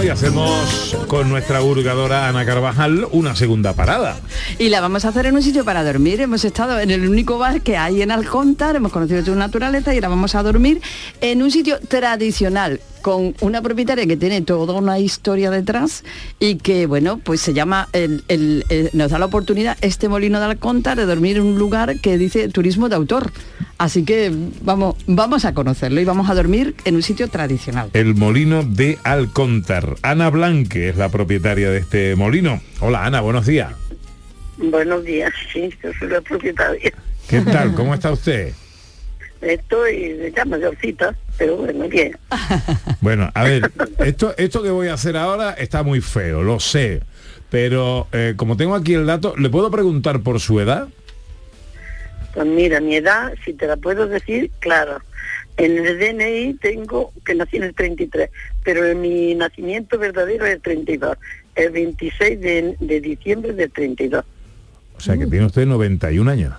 [0.08, 4.17] Y hacemos con nuestra hurgadora Ana Carvajal una segunda parada.
[4.58, 6.22] Y la vamos a hacer en un sitio para dormir.
[6.22, 9.98] Hemos estado en el único bar que hay en Alcóntar, hemos conocido su naturaleza y
[9.98, 10.82] ahora vamos a dormir
[11.20, 16.04] en un sitio tradicional con una propietaria que tiene toda una historia detrás
[16.40, 20.40] y que, bueno, pues se llama, el- el- el- nos da la oportunidad este molino
[20.40, 23.32] de Alcóntar de dormir en un lugar que dice turismo de autor.
[23.78, 24.32] Así que
[24.62, 27.90] vamos, vamos a conocerlo y vamos a dormir en un sitio tradicional.
[27.94, 29.96] El molino de Alcóntar.
[30.02, 32.60] Ana Blanque es la propietaria de este molino.
[32.80, 33.72] Hola Ana, buenos días.
[34.58, 36.92] Buenos días, sí, yo soy la propietaria.
[37.30, 37.74] ¿Qué tal?
[37.76, 38.54] ¿Cómo está usted?
[39.42, 42.17] Estoy ya mayorcita, pero bueno, bien.
[43.02, 47.02] Bueno, a ver, esto, esto que voy a hacer ahora está muy feo, lo sé.
[47.50, 50.89] Pero eh, como tengo aquí el dato, ¿le puedo preguntar por su edad?
[52.34, 55.00] Pues mira, mi edad, si te la puedo decir, claro.
[55.56, 58.30] En el DNI tengo que nací en el 33,
[58.63, 61.17] pero en mi nacimiento verdadero es el 32,
[61.56, 64.23] el 26 de, de diciembre del 32.
[64.95, 66.54] O sea, que tiene usted 91 años.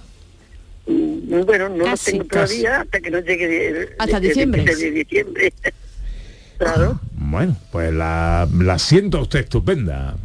[0.89, 4.65] Mm, Bueno, no Casi, lo tengo todavía hasta que no llegue de- Hasta diciembre.
[6.59, 7.01] claro.
[7.13, 10.17] Bueno, pues la, la siento a usted estupenda.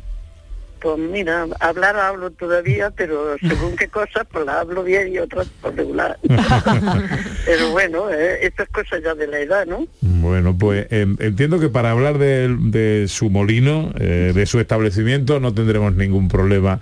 [0.83, 5.47] Pues mira, hablar hablo todavía, pero según qué cosas, pues la hablo bien y otras
[5.61, 6.19] por regular.
[7.45, 9.87] pero bueno, eh, estas cosas ya de la edad, ¿no?
[10.01, 15.39] Bueno, pues em, entiendo que para hablar de, de su molino, eh, de su establecimiento,
[15.39, 16.81] no tendremos ningún problema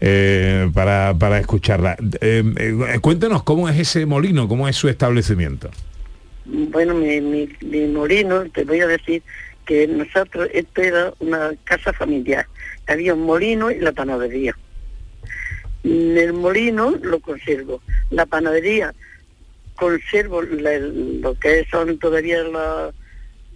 [0.00, 1.96] eh, para, para escucharla.
[2.20, 5.70] Em, eh, cuéntenos cómo es ese molino, cómo es su establecimiento.
[6.44, 9.24] Bueno, mi, mi, mi molino, te voy a decir
[9.66, 12.46] que nosotros, esto era una casa familiar.
[12.90, 14.56] Había un molino y la panadería.
[15.84, 17.80] En el molino lo conservo.
[18.10, 18.92] La panadería
[19.76, 22.90] conservo la- lo que son todavía la-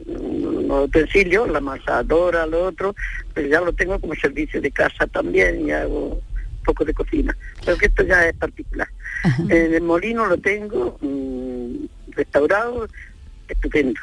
[0.06, 2.94] los utensilios, la amasadora, lo otro,
[3.34, 7.36] pero ya lo tengo como servicio de casa también y hago un poco de cocina.
[7.64, 8.88] Pero que esto ya es particular.
[9.48, 12.86] En el molino lo tengo mm, restaurado,
[13.48, 14.00] estupendo.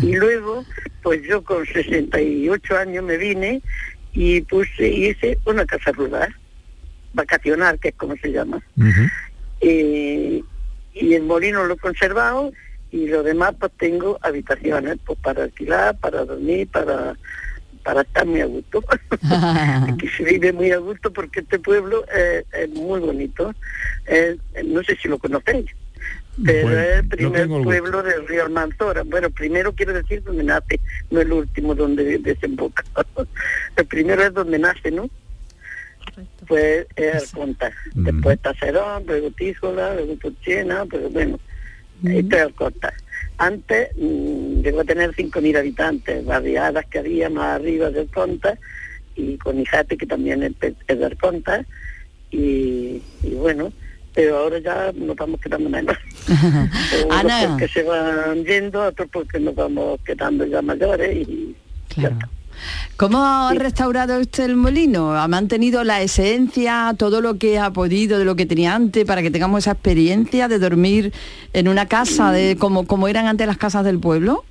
[0.00, 0.64] Y luego,
[1.02, 3.60] pues yo con 68 años me vine
[4.16, 6.34] y puse, hice una casa rural,
[7.12, 8.62] vacacional, que es como se llama.
[9.60, 10.42] Eh,
[10.94, 12.50] y el molino lo he conservado
[12.90, 17.14] y lo demás pues tengo habitaciones pues para alquilar, para dormir, para
[17.84, 18.82] para estar muy a gusto.
[19.88, 23.54] Aquí se vive muy a gusto porque este pueblo eh, es muy bonito.
[24.06, 25.66] Eh, no sé si lo conocéis,
[26.44, 29.02] pero Bueno, es el primer el pueblo del río Almanzora.
[29.04, 32.84] Bueno, primero quiero decir donde nace, no el último donde desemboca.
[33.76, 35.08] el primero es donde nace, ¿no?
[36.46, 37.72] Pues es Alconta.
[37.94, 41.38] Después está Cerón, luego Tíjola, luego Turchena, pero bueno,
[42.04, 42.92] esto es Alconta.
[43.38, 48.56] Antes mm, llegó a tener 5.000 habitantes, barriadas que había más arriba de Alconta,
[49.14, 51.64] y con Ijate, que también es, de- es de Alconta,
[52.30, 53.72] y, y bueno,
[54.16, 55.96] pero ahora ya nos vamos quedando menos.
[57.04, 57.48] Unos Ana.
[57.48, 61.54] porque se van yendo, otros porque nos vamos quedando ya mayores y
[62.96, 65.14] ¿Cómo ha restaurado usted el molino?
[65.14, 69.20] ¿Ha mantenido la esencia, todo lo que ha podido de lo que tenía antes para
[69.20, 71.12] que tengamos esa experiencia de dormir
[71.52, 74.44] en una casa de como, como eran antes las casas del pueblo?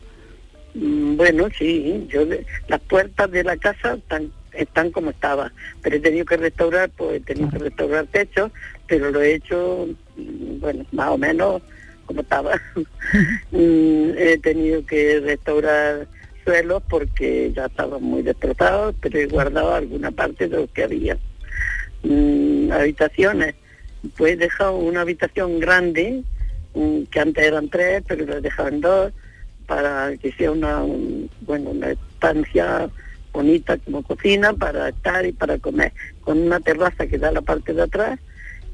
[0.76, 2.22] Mm, Bueno, sí, yo
[2.68, 5.52] las puertas de la casa están, están como estaba,
[5.82, 8.52] pero he tenido que restaurar, pues he tenido que restaurar techos,
[8.88, 11.62] pero lo he hecho, mm, bueno, más o menos
[12.06, 12.60] como estaba.
[13.52, 16.08] Mm, he tenido que restaurar
[16.44, 21.18] suelos porque ya estaban muy destrozados, pero he guardado alguna parte de lo que había.
[22.04, 23.56] Mm, habitaciones,
[24.18, 26.24] pues he dejado una habitación grande,
[27.12, 29.14] que antes eran tres, pero la he dejado en dos,
[29.68, 32.90] para que sea una, un- bueno, una estancia
[33.32, 37.42] bonita como cocina para estar y para comer, con una terraza que da a la
[37.42, 38.20] parte de atrás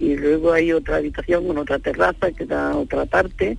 [0.01, 3.55] y luego hay otra habitación con otra terraza que da otra parte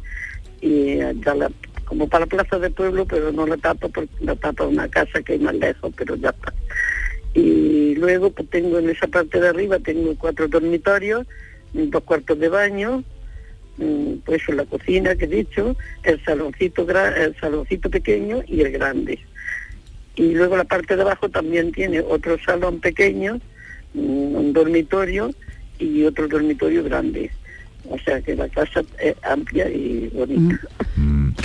[0.61, 1.53] y ya la-
[1.85, 5.23] como para la plaza del pueblo, pero no la tapa porque la tapa una casa
[5.23, 6.53] que hay más lejos, pero ya está.
[7.35, 11.27] Y luego pues tengo en esa parte de arriba tengo cuatro dormitorios,
[11.75, 13.05] dos cuartos de baño,
[13.79, 19.21] mm, pues la cocina que he dicho, el saloncito el saloncito pequeño y el grande.
[20.17, 23.41] Y luego la parte de abajo también tiene otro salón pequeño,
[23.95, 25.31] mm, un dormitorio
[25.83, 27.31] y otro dormitorio grande.
[27.91, 30.61] O sea que la casa es amplia y bonita.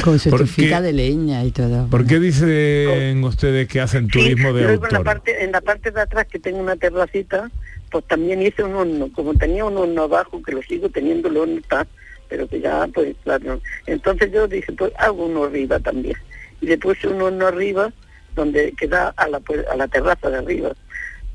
[0.04, 0.84] Con su ¿Por estufica qué?
[0.88, 1.88] de leña y todo.
[1.90, 5.04] ¿Por qué dicen ustedes que hacen turismo de Luego en la autor?
[5.16, 7.50] parte en la parte de atrás que tengo una terracita,
[7.90, 9.10] pues también hice un horno.
[9.14, 11.88] Como tenía un horno abajo, que lo sigo teniendo, el horno está,
[12.30, 13.60] pero que ya, pues claro.
[13.88, 16.16] Entonces yo dije, pues hago uno arriba también.
[16.62, 17.92] Y le puse un horno arriba,
[18.36, 20.72] donde queda a la, pu- a la terraza de arriba.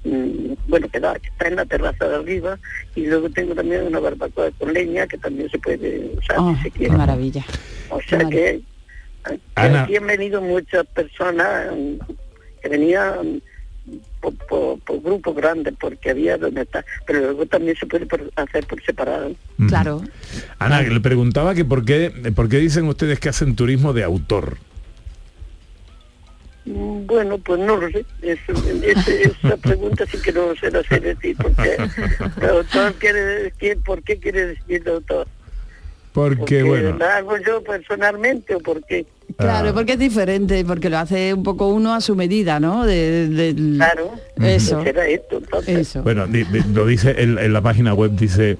[0.04, 2.58] Mm, bueno, queda, que está en la terraza de arriba.
[2.94, 6.62] Y luego tengo también una barbacoa con leña, que también se puede usar Oh, si
[6.64, 6.96] se qué quiere.
[6.96, 7.44] maravilla.
[7.90, 8.60] O sea que
[9.24, 9.84] que Ana.
[9.84, 12.12] aquí han venido muchas personas mm,
[12.60, 13.40] que venían
[14.20, 18.30] por, por, por grupos grandes porque había donde está, pero luego también se puede por-
[18.36, 19.32] hacer por separado.
[19.68, 20.02] Claro.
[20.58, 24.56] Ana, le preguntaba que por qué, por qué dicen ustedes que hacen turismo de autor.
[26.64, 28.04] Bueno, pues no lo sé.
[28.22, 31.76] Esa pregunta sí que no se la sé decir porque
[32.40, 35.26] el autor quiere decir, ¿por qué quiere decir autor?
[36.12, 39.06] Porque, Porque bueno, ¿La hago yo personalmente o por qué?
[39.38, 42.84] Claro, porque es diferente, porque lo hace un poco uno a su medida, ¿no?
[42.84, 44.12] De, de- Claro.
[44.38, 44.82] Eso.
[44.84, 45.78] Será esto, entonces.
[45.78, 46.02] Eso.
[46.02, 48.58] bueno, di- di- lo dice en, en la página web, dice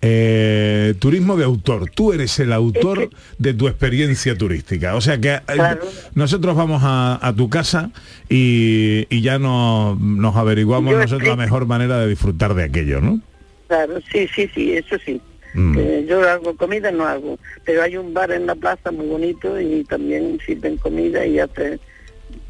[0.00, 1.90] eh, turismo de autor.
[1.90, 4.94] Tú eres el autor de tu experiencia turística.
[4.94, 5.82] O sea que eh, Claro.
[6.14, 7.90] nosotros vamos a, a tu casa
[8.28, 13.00] y, y ya no, nos averiguamos Yo nosotros la mejor manera de disfrutar de aquello,
[13.00, 13.20] ¿no?
[13.68, 15.20] Claro, sí, sí, sí, eso sí.
[15.54, 15.76] Mm.
[15.78, 19.60] Eh, yo hago comida, no hago, pero hay un bar en la plaza muy bonito
[19.60, 21.78] y también sirven comida y hacen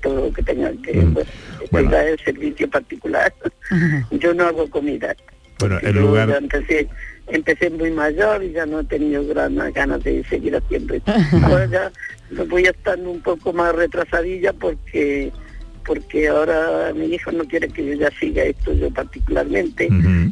[0.01, 1.15] todo lo que tengan que Mm.
[1.15, 1.27] pues,
[1.71, 1.91] Bueno.
[1.91, 3.33] dar el servicio particular.
[4.11, 5.17] yo no hago comida.
[5.59, 6.29] Bueno, el lugar...
[7.33, 11.13] empecé, muy mayor y ya no he tenido gran ganas de seguir haciendo esto.
[11.43, 11.93] Ahora ya
[12.31, 15.33] me voy estando un poco más retrasadilla porque
[15.85, 19.89] porque ahora mi hijo no quiere que yo ya siga esto yo particularmente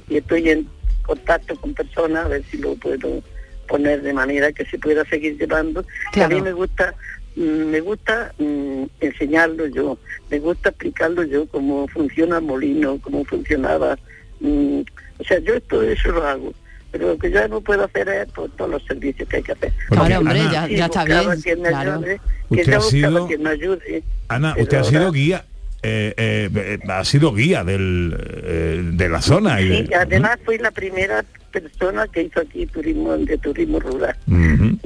[0.08, 0.68] y estoy en
[1.02, 3.20] contacto con personas a ver si lo puedo
[3.66, 5.84] poner de manera que se pueda seguir llevando.
[6.20, 6.94] A mí me gusta
[7.34, 9.98] mm, me gusta mm, enseñarlo yo,
[10.30, 13.98] me gusta explicarlo yo cómo funciona el molino, cómo funcionaba.
[14.40, 14.82] mm,
[15.18, 16.54] o sea, yo todo eso lo hago.
[16.92, 19.52] Pero lo que ya no puedo hacer es pues, todos los servicios que hay que
[19.52, 19.72] hacer.
[19.88, 21.92] Porque, Claro, hombre, ya- Sí, ya está buscaba bien, quien me claro.
[21.94, 24.02] ayude, que Usted ya ha buscaba sido- quien me ayude.
[24.28, 25.44] Ana, usted ha ahora- sido guía,
[25.82, 29.60] eh, eh, eh, ha sido guía del, eh, de la zona.
[29.60, 34.16] y Sí, además fui la primera persona que hizo aquí turismo de turismo rural.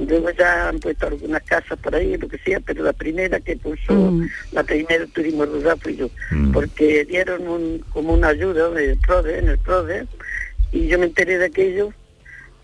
[0.07, 3.55] Luego ya han puesto algunas casas por ahí, lo que sea, pero la primera que
[3.57, 4.27] puso, Mm.
[4.51, 6.09] la primera turismo rural fui yo,
[6.53, 10.05] porque dieron un, como una ayuda del PRODE, en el PRODE,
[10.71, 11.91] y yo me enteré de aquello,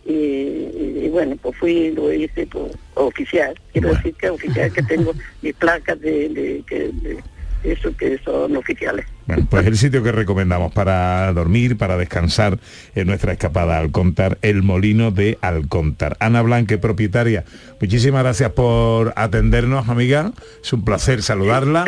[0.06, 4.84] y, y- y bueno, pues fui lo hice pues, oficial, quiero decir que oficial que
[4.84, 7.20] tengo mis placas de, de,
[7.64, 9.06] eso que son oficiales.
[9.28, 12.58] Bueno, pues el sitio que recomendamos para dormir, para descansar
[12.96, 16.18] en nuestra escapada a Alcóntar, el Molino de Alcóntar.
[16.20, 17.46] Ana Blanque, propietaria,
[17.80, 20.32] muchísimas gracias por atendernos, amiga.
[20.64, 21.86] Es un placer saludarla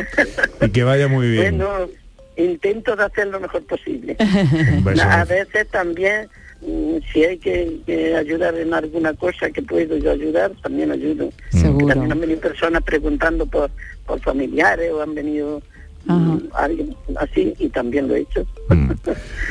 [0.61, 1.57] y que vaya muy bien.
[1.57, 1.87] Bueno,
[2.37, 4.15] intento de hacer lo mejor posible.
[5.01, 6.27] A veces también,
[6.61, 11.29] mm, si hay que, que ayudar en alguna cosa que puedo yo ayudar, también ayudo.
[11.49, 11.87] Seguro.
[11.87, 13.69] También han venido personas preguntando por,
[14.05, 15.61] por familiares o han venido
[16.05, 18.45] mm, alguien así y también lo he hecho.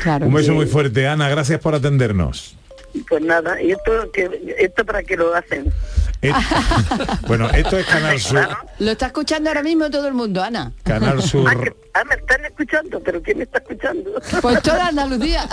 [0.02, 0.26] Claro.
[0.26, 2.56] Un beso muy fuerte, Ana, gracias por atendernos.
[3.08, 5.72] Pues nada, y esto, que, esto para qué lo hacen.
[7.26, 8.48] Bueno, esto es Canal Sur.
[8.78, 10.72] Lo está escuchando ahora mismo todo el mundo, Ana.
[10.84, 11.76] Canal Sur.
[11.94, 14.12] Ah, me están escuchando, pero ¿quién me está escuchando?
[14.40, 15.46] Pues toda Andalucía.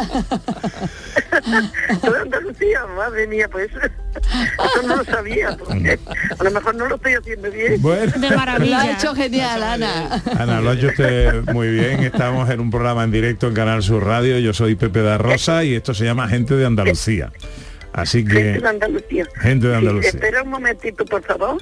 [2.02, 6.00] Toda Andalucía, madre mía, pues eso no lo sabía, porque
[6.40, 7.82] a lo mejor no lo estoy haciendo bien.
[7.82, 8.14] Bueno.
[8.16, 8.70] De maravilla.
[8.70, 10.22] Lo ha hecho genial, Ana.
[10.38, 12.04] Ana, lo ha hecho usted muy bien.
[12.04, 14.40] Estamos en un programa en directo en Canal Sur Radio.
[14.40, 17.29] Yo soy Pepe da Rosa y esto se llama Gente de Andalucía.
[17.94, 19.26] Así Gente que, de Andalucía.
[19.40, 20.10] Gente de Sí, Andalucía.
[20.12, 21.58] espera un momentito, por favor,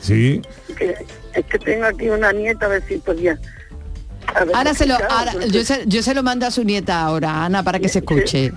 [0.00, 0.40] sí,
[0.76, 0.94] que
[1.34, 3.34] es que tengo aquí una nieta, a ver si podía.
[3.34, 7.44] ver Ahora se lo, ahora- yo, se, yo se lo mando a su nieta ahora,
[7.44, 8.52] Ana, para que se escuche.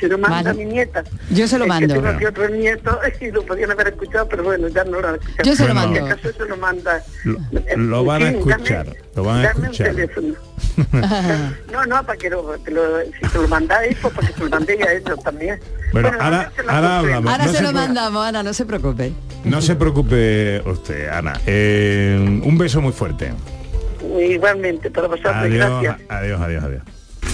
[0.00, 0.50] Se lo manda Vale.
[0.50, 1.02] a mi nieta.
[1.30, 1.94] Yo se lo Es que mando.
[1.94, 5.14] tengo aquí otro nieto y lo podían haber escuchado, pero bueno, ya no lo han
[5.16, 5.42] escuchado.
[5.44, 5.80] Yo se lo Bueno.
[5.90, 6.06] mando.
[6.06, 7.02] Si acaso se lo manda.
[7.24, 9.86] Lo, lo van a escuchar, dame- lo van a dame un escuchar.
[9.94, 10.34] teléfono.
[11.72, 14.40] No, no, para que lo, que lo- si se lo mandáis, pues para que se
[14.40, 15.58] lo mandéis a ellos también.
[15.92, 17.14] Bueno, ahora, se lo ahora compré.
[17.14, 17.32] hablamos.
[17.32, 19.12] Ahora No se se lo mandamos, Ana, no se preocupe.
[19.44, 21.40] No se preocupe usted, Ana.
[21.46, 23.32] Eh, un beso muy fuerte.
[24.20, 25.96] Igualmente, para vosotros, Adiós, gracias.
[26.10, 26.82] adiós, adiós, adiós.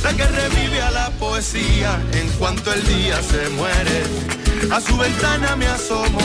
[0.03, 4.42] La que revive a la poesía en cuanto el día se muere.
[4.71, 6.19] A su ventana me asomo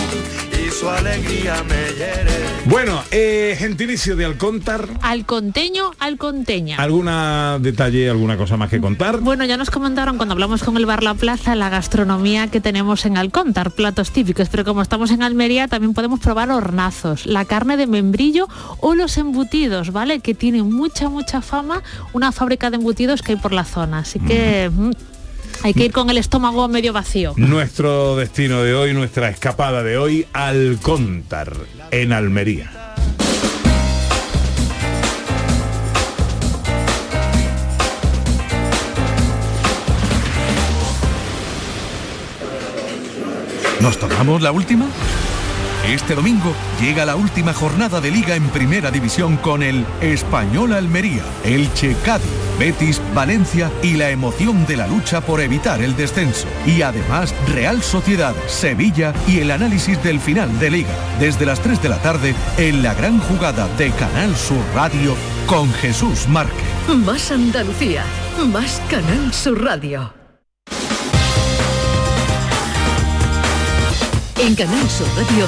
[0.54, 2.32] y su alegría me hiere.
[2.66, 4.88] Bueno, eh, gentilicio de Alcóntar.
[5.02, 6.78] Al conteño, al conteña.
[6.78, 9.20] ¿Alguna detalle, alguna cosa más que contar?
[9.20, 13.06] Bueno, ya nos comentaron cuando hablamos con el Bar La Plaza la gastronomía que tenemos
[13.06, 17.76] en Alcóntar, platos típicos, pero como estamos en Almería también podemos probar hornazos, la carne
[17.76, 18.48] de membrillo
[18.80, 20.20] o los embutidos, ¿vale?
[20.20, 21.82] Que tienen mucha, mucha fama,
[22.14, 24.92] una fábrica de embutidos que hay por la zona, así que mm,
[25.64, 27.34] hay que ir con el estómago medio vacío.
[27.36, 31.54] Nuestro destino de hoy, nuestra escapada de hoy, Alcóntar,
[31.92, 32.72] en Almería.
[43.82, 44.88] ¿Nos tomamos la última?
[45.88, 51.24] Este domingo llega la última jornada de liga en primera división con el Español Almería,
[51.46, 52.28] Elche Cádiz,
[52.60, 56.46] Betis Valencia y la emoción de la lucha por evitar el descenso.
[56.66, 60.94] Y además Real Sociedad, Sevilla y el análisis del final de liga.
[61.22, 65.16] Desde las 3 de la tarde en la gran jugada de Canal Sur Radio
[65.46, 66.68] con Jesús Márquez.
[67.06, 68.04] Más Andalucía,
[68.52, 70.18] más Canal Sur Radio.
[74.40, 75.48] En Canal Sur Radio,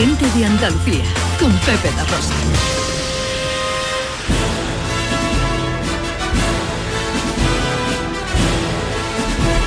[0.00, 1.04] gente de Andalucía,
[1.38, 2.32] con Pepe da Rosa.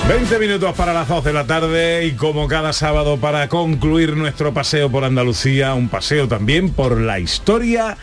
[0.09, 4.55] 20 minutos para las 12 de la tarde y como cada sábado para concluir nuestro
[4.55, 7.95] paseo por Andalucía, un paseo también por la historia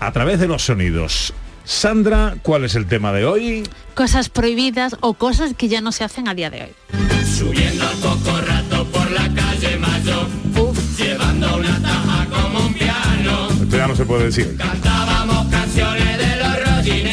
[0.00, 1.34] a través de los sonidos.
[1.64, 3.62] Sandra, ¿cuál es el tema de hoy?
[3.94, 6.70] Cosas prohibidas o cosas que ya no se hacen a día de hoy.
[7.24, 8.35] Subiendo al poco
[13.96, 14.56] se puede decir.
[14.58, 17.06] Cantábamos canciones de los Rolling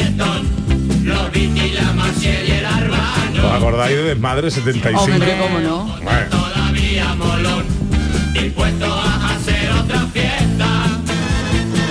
[1.04, 3.46] los Beatles, y el Arbano.
[3.46, 5.02] ¿Os acordáis de Desmadre 75?
[5.02, 5.84] Hombre, cómo no.
[6.02, 6.28] Bueno.
[6.30, 7.64] Todavía molón,
[8.34, 10.66] dispuesto a hacer otra fiesta.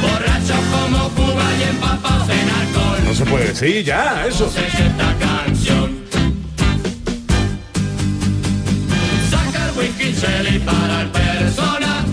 [0.01, 2.99] Borrachos como Cuba y empapados en alcohol.
[3.05, 4.49] No se puede decir ya, eso.
[4.49, 5.17] 60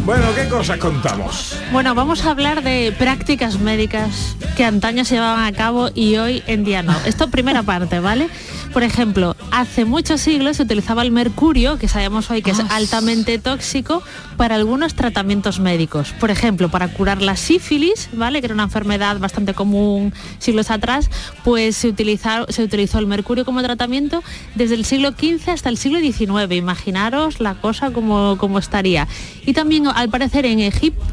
[0.05, 1.57] Bueno, ¿qué cosas contamos?
[1.71, 6.43] Bueno, vamos a hablar de prácticas médicas que antaño se llevaban a cabo y hoy
[6.47, 6.97] en día no.
[7.07, 8.29] Esto primera parte, ¿vale?
[8.73, 13.39] Por ejemplo, hace muchos siglos se utilizaba el mercurio, que sabemos hoy que es altamente
[13.39, 14.01] tóxico,
[14.37, 16.15] para algunos tratamientos médicos.
[16.21, 18.41] Por ejemplo, para curar la sífilis, ¿vale?
[18.41, 21.11] Que era una enfermedad bastante común siglos atrás,
[21.45, 24.23] pues se, utiliza- se utilizó el mercurio como tratamiento
[24.55, 26.53] desde el siglo XV hasta el siglo XIX.
[26.55, 29.09] Imaginaros la cosa como, como estaría.
[29.45, 31.05] Y también, al parecer, en Egipto,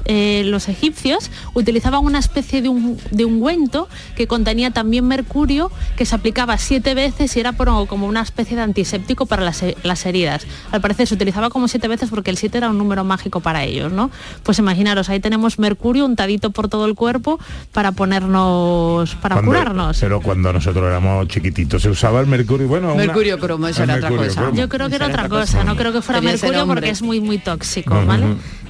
[0.46, 6.14] los egipcios utilizaban una especie de, un, de ungüento que contenía también mercurio, que se
[6.16, 10.46] aplicaba siete veces y era por- como una especie de antiséptico para las, las heridas.
[10.72, 13.64] Al parecer se utilizaba como siete veces porque el siete era un número mágico para
[13.64, 14.10] ellos, ¿no?
[14.44, 17.40] Pues imaginaros, ahí tenemos mercurio untadito por todo el cuerpo
[17.74, 19.98] para ponernos, para Cuando- curarnos.
[20.00, 22.68] Pero cuando nosotros éramos chiquititos se usaba el mercurio.
[22.68, 24.42] Bueno, una- Mercurio cromo, eso era otra cosa.
[24.42, 24.58] cromo.
[24.58, 27.38] Yo creo que era otra cosa, no creo que fuera mercurio porque es muy muy
[27.38, 27.94] tóxico.
[28.06, 28.26] ¿vale?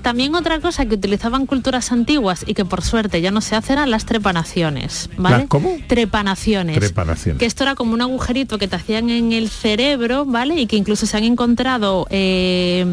[0.08, 3.74] También otra cosa que utilizaban culturas antiguas y que por suerte ya no se hace
[3.74, 5.39] eran las trepanaciones, ¿vale?
[5.39, 5.76] ¿Las cómo?
[5.88, 6.80] Trepanaciones.
[6.80, 7.39] Trepanaciones.
[7.39, 10.62] Que esto era como un agujerito que te hacían en el cerebro, ¿vale?
[10.62, 12.86] Y que incluso se han encontrado eh,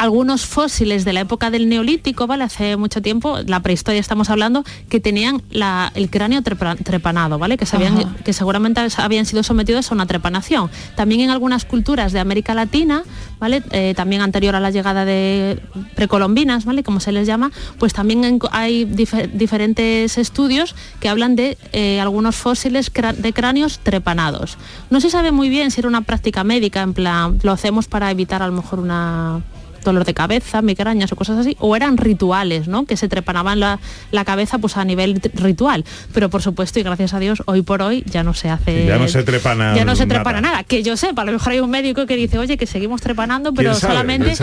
[0.00, 2.44] algunos fósiles de la época del neolítico, ¿vale?
[2.44, 7.58] Hace mucho tiempo, la prehistoria estamos hablando, que tenían la- el cráneo trepa- trepanado, ¿vale?
[7.58, 8.14] Que, Ajá.
[8.24, 10.70] que seguramente habían sido sometidos a una trepanación.
[10.96, 13.02] También en algunas culturas de América Latina,
[13.38, 13.62] ¿vale?
[13.72, 15.60] Eh, también anterior a la llegada de
[15.96, 16.82] precolombinas, ¿vale?
[16.82, 22.36] Como se les llama, pues también hay dife- diferentes estudios que hablan de eh, algunos
[22.36, 24.56] fósiles de cráneos trepanados.
[24.88, 28.10] No se sabe muy bien si era una práctica médica, en plan, lo hacemos para
[28.10, 29.42] evitar a lo mejor una
[29.84, 32.84] dolor de cabeza, migrañas o cosas así, o eran rituales, ¿no?
[32.84, 33.78] Que se trepanaban la,
[34.10, 35.84] la cabeza pues a nivel ritual.
[36.12, 38.86] Pero por supuesto, y gracias a Dios, hoy por hoy ya no se hace.
[38.86, 40.20] Ya no se trepana Ya no se nada.
[40.20, 40.64] trepana nada.
[40.64, 43.52] Que yo sepa, a lo mejor hay un médico que dice, oye, que seguimos trepanando,
[43.54, 44.34] pero solamente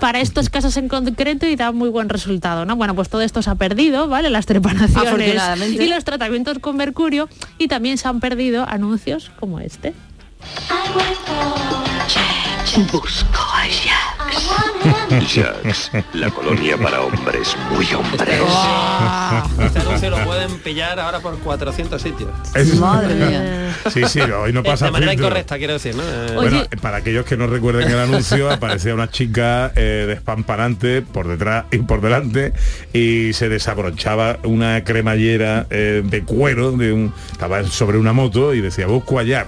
[0.00, 2.76] para estos casos en concreto y da muy buen resultado, ¿no?
[2.76, 4.30] Bueno, pues todo esto se ha perdido, ¿vale?
[4.30, 5.36] Las trepanaciones
[5.72, 7.28] y los tratamientos con mercurio
[7.58, 9.92] y también se han perdido anuncios como este.
[12.92, 13.66] Busco a
[15.20, 15.90] Jax.
[16.14, 18.22] La colonia para hombres muy hombres.
[19.66, 22.30] Este anuncio lo pueden pillar ahora por 400 sitios.
[22.78, 23.74] Madre mía.
[23.92, 25.26] Sí, sí, hoy no Eh, pasa De manera filtro.
[25.28, 26.02] incorrecta, quiero decir, ¿no?
[26.02, 31.28] Eh, Bueno, para aquellos que no recuerden el anuncio, aparecía una chica eh, despamparante por
[31.28, 32.52] detrás y por delante
[32.92, 38.60] y se desabrochaba una cremallera eh, de cuero, de un, estaba sobre una moto y
[38.60, 39.46] decía, busco allá.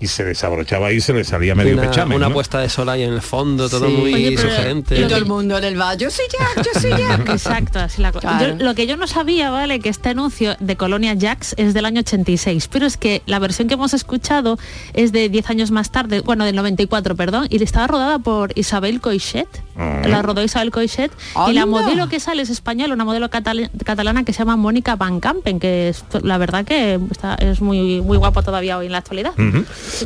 [0.00, 2.16] Y se desabrochaba y se le salía medio una, pechamen.
[2.16, 2.34] una ¿no?
[2.34, 3.92] puesta de sol ahí en el fondo, todo Sí.
[3.94, 5.00] muy Oye, sugerente.
[5.00, 7.28] Y todo el mundo en el bar, yo soy Jack, yo soy Jack.
[7.30, 8.28] Exacto, así la cosa.
[8.38, 8.56] Claro.
[8.58, 9.80] Yo- lo que yo no sabía, ¿vale?
[9.80, 13.66] Que este anuncio de Colonia Jax es del año 86, pero es que la versión
[13.66, 14.56] que hemos escuchado
[14.94, 19.00] es de 10 años más tarde, bueno, del 94, perdón, y estaba rodada por Isabel
[19.00, 19.48] Coixet.
[19.76, 20.02] Ah.
[20.06, 21.10] La rodó Isabel Coixet
[21.48, 24.96] y la modelo que sale es española, una modelo catala- catalana que se llama Mónica
[24.96, 28.92] Van Campen, que es, la verdad que está, es muy muy guapo todavía hoy en
[28.92, 29.32] la actualidad.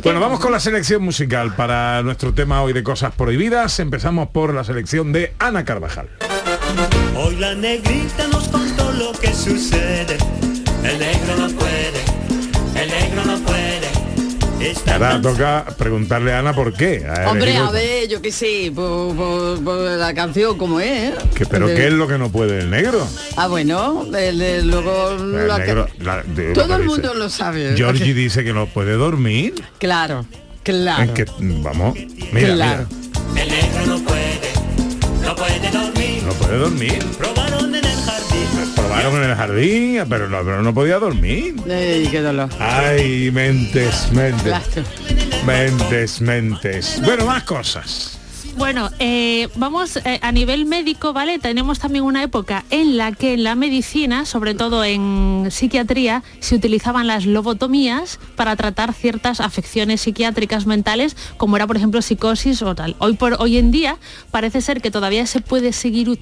[0.03, 3.79] Bueno, vamos con la selección musical para nuestro tema hoy de cosas prohibidas.
[3.79, 6.09] Empezamos por la selección de Ana Carvajal.
[7.15, 10.17] Hoy la negrita nos contó lo que sucede.
[10.83, 12.03] El negro no puede,
[12.75, 13.32] el negro no
[14.91, 17.05] Ahora toca preguntarle a Ana por qué.
[17.27, 21.09] Hombre, elegido- a ver, yo qué sé, por, por- por la canción como es.
[21.09, 21.13] ¿eh?
[21.35, 23.07] que- pero De- ¿qué es lo que no puede el negro?
[23.35, 27.75] Ah, bueno, el- el- luego El la que- la- de- todo el mundo lo sabe.
[27.75, 29.53] Georgie dice que no puede dormir.
[29.79, 30.25] Claro,
[30.63, 31.03] claro.
[31.03, 31.95] Es que, vamos,
[32.31, 32.85] mira, Claro.
[33.35, 34.39] El negro no puede,
[35.25, 36.23] no puede dormir.
[36.25, 36.99] no puede dormir.
[37.17, 37.71] Probaron
[38.99, 39.13] en el jardín.
[39.13, 41.55] Probaron en el jardín, pero no, pero no podía dormir.
[41.67, 42.49] Ey, qué dolor.
[42.59, 44.53] Ay, mentes, mentes.
[45.45, 47.01] Mentes, mentes.
[47.03, 48.19] Bueno, más cosas.
[48.55, 51.39] Bueno, eh, vamos eh, a nivel médico, ¿vale?
[51.39, 56.55] Tenemos también una época en la que en la medicina, sobre todo en psiquiatría, se
[56.55, 62.75] utilizaban las lobotomías para tratar ciertas afecciones psiquiátricas mentales, como era, por ejemplo, psicosis o
[62.75, 62.95] tal.
[62.99, 63.97] Hoy por hoy en día
[64.29, 66.19] parece ser que todavía se puede seguir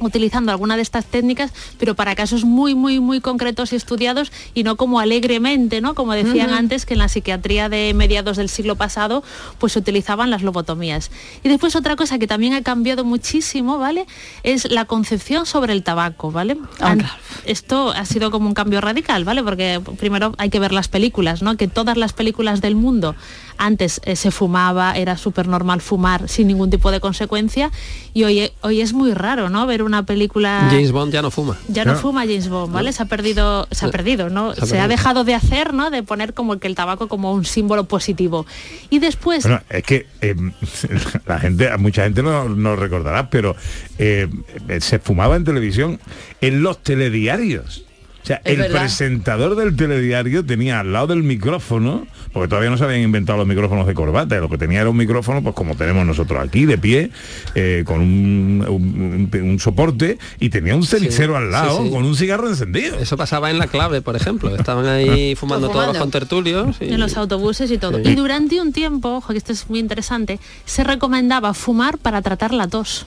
[0.00, 4.62] utilizando alguna de estas técnicas, pero para casos muy, muy, muy concretos y estudiados y
[4.62, 5.94] no como alegremente, ¿no?
[5.94, 9.22] Como decían antes, que en la psiquiatría de mediados del siglo pasado,
[9.58, 11.10] pues se utilizaban las lobotomías.
[11.42, 14.06] Y después otra cosa que también ha cambiado muchísimo, ¿vale?
[14.42, 16.56] Es la concepción sobre el tabaco, ¿vale?
[16.80, 16.98] An-
[17.44, 19.42] Esto ha sido como un cambio radical, ¿vale?
[19.42, 21.56] Porque primero hay que ver las películas, ¿no?
[21.56, 23.14] Que todas las películas del mundo
[23.58, 27.70] antes eh, se fumaba, era súper normal fumar sin ningún tipo de consecuencia
[28.14, 29.66] y hoy, hoy es muy raro, ¿no?
[29.66, 30.68] Ver una película...
[30.70, 31.56] James Bond ya no fuma.
[31.68, 32.92] Ya no, fuma James Bond, ¿vale?
[32.92, 34.54] Se ha perdido, se ha perdido, ¿no?
[34.54, 34.88] se ha Se, ha perdido.
[34.88, 35.90] dejado de hacer, ¿no?
[35.90, 38.46] De poner como que el tabaco como un símbolo positivo.
[38.90, 40.34] Y después, Bueno, es que eh,
[41.26, 43.56] la gente, mucha gente no, no recordará, pero
[43.98, 44.28] eh,
[44.68, 45.98] eh, se fumaba en televisión
[46.40, 47.85] en los telediarios.
[48.26, 48.80] O sea, Es el verdad.
[48.80, 53.46] presentador del telediario tenía al lado del micrófono, porque todavía no se habían inventado los
[53.46, 56.76] micrófonos de corbata, lo que tenía era un micrófono, pues como tenemos nosotros aquí, de
[56.76, 57.10] pie,
[57.54, 61.84] eh, con un, un- un- un soporte, y tenía un cenicero Sí, al lado sí,
[61.86, 61.90] sí.
[61.92, 62.98] con un cigarro encendido.
[62.98, 64.56] Eso pasaba en la clave, por ejemplo.
[64.56, 66.76] Estaban ahí fumando todos los contertulios.
[66.80, 67.98] y- en los autobuses y todo.
[68.02, 68.10] Sí.
[68.10, 72.52] Y durante un tiempo, ojo, que esto es muy interesante, se recomendaba fumar para tratar
[72.52, 73.06] la tos.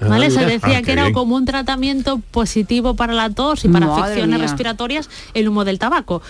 [0.00, 0.30] Ah, ¿Vale?
[0.30, 1.14] Se decía Ah, que era bien.
[1.14, 4.46] como un tratamiento positivo para la tos y para Madre afecciones mía.
[4.46, 6.22] respiratorias el humo del tabaco.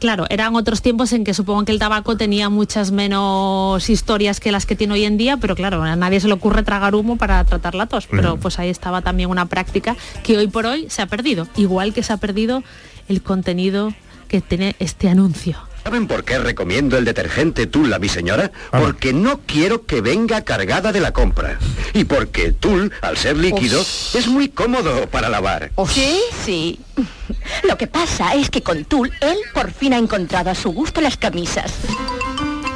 [0.00, 4.50] Claro, eran otros tiempos en que supongo que el tabaco tenía muchas menos historias que
[4.50, 7.16] las que tiene hoy en día, pero claro, a nadie se le ocurre tragar humo
[7.16, 8.08] para tratar la tos.
[8.08, 8.40] Pero Mm.
[8.40, 9.94] pues ahí estaba también una práctica
[10.24, 11.46] que hoy por hoy se ha perdido.
[11.56, 12.64] Igual que se ha perdido
[13.08, 13.94] el contenido
[14.26, 15.56] que tiene este anuncio.
[15.84, 18.52] ¿Saben por qué recomiendo el detergente Tul a mi señora?
[18.70, 21.58] Porque no quiero que venga cargada de la compra.
[21.92, 25.72] Y porque Tul, al ser líquido, es muy cómodo para lavar.
[25.88, 26.80] Sí, sí.
[27.68, 31.00] Lo que pasa es que con Tul, él por fin ha encontrado a su gusto
[31.00, 31.72] las camisas.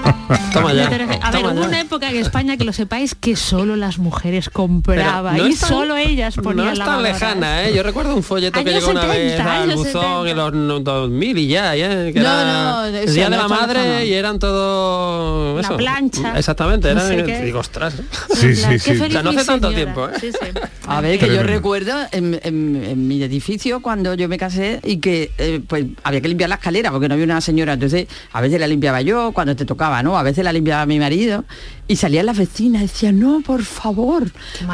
[0.53, 0.87] Toma ya.
[0.87, 1.09] A ver,
[1.43, 1.69] toma hubo ya.
[1.69, 5.69] una época en España que lo sepáis que solo las mujeres compraban no y tan-
[5.69, 7.75] solo ellas ponían No es tan lejana, ¿eh?
[7.75, 9.93] Yo recuerdo un folleto que llegó una 70, vez al buzón
[10.27, 10.31] 70.
[10.31, 12.13] en los no- 2000 y ya, ¿eh?
[12.13, 15.63] Que No, era no, el Día de la Madre y eran todos...
[15.69, 16.39] La plancha.
[16.39, 17.27] Exactamente, No eran...
[17.27, 17.43] sé.
[17.45, 17.95] Digo, ostras.
[18.35, 18.91] Sí, sí, sí.
[19.01, 19.75] O sea, no hace tanto señora.
[19.77, 20.13] tiempo, ¿eh?
[20.21, 20.61] Sí, sí.
[20.87, 24.99] A ver, que yo recuerdo en, en- en mi edificio cuando yo me casé y
[24.99, 27.75] que eh, pues había que limpiar la escalera porque no había una señora.
[27.75, 30.19] Entonces, a veces la limpiaba yo cuando te tocaba, ¿no?
[30.19, 31.45] A veces la limpiaba mi marido
[31.89, 34.25] y salían las vecinas y decían, no, por favor,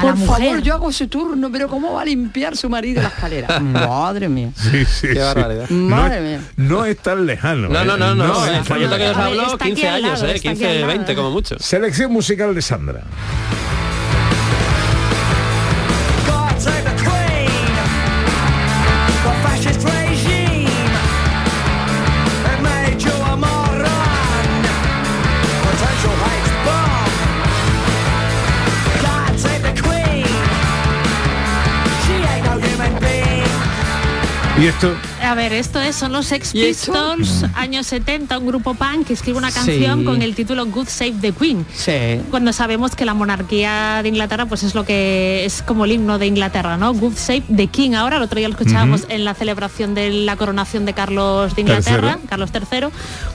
[0.00, 0.26] por mujer".
[0.48, 3.60] favor, yo hago ese turno, pero ¿cómo va a limpiar su marido la escalera?
[3.60, 4.50] Madre mía.
[4.56, 5.18] Sí, sí, Qué sí.
[5.18, 5.68] barbaridad.
[5.70, 6.48] No, Madre es- mía.
[6.56, 7.68] no es tan lejano.
[7.68, 7.84] No, ¿eh?
[7.84, 8.44] no, no, no.
[8.46, 8.94] es El tan que os lejano.
[8.94, 10.36] A ver, hablo, está aquí 15 al años, lado, ¿eh?
[10.36, 10.86] está aquí 15, al lado.
[10.88, 11.56] 20 como mucho.
[11.58, 13.02] Selección musical de Sandra.
[34.62, 35.11] ¿Y esto?
[35.32, 36.52] A ver, esto es, son los Sex.
[36.52, 40.04] Pistols, años 70, un grupo punk que escribe una canción Sí.
[40.04, 41.64] con el título Good Save the Queen.
[41.74, 42.20] Sí.
[42.30, 46.18] Cuando sabemos que la monarquía de Inglaterra pues es lo que es como el himno
[46.18, 46.92] de Inglaterra, ¿no?
[46.92, 47.92] Good Save the King.
[47.94, 51.62] Ahora, el otro día lo escuchábamos en la celebración de la coronación de Carlos de
[51.62, 52.28] Inglaterra, Tercero.
[52.28, 52.88] Carlos III,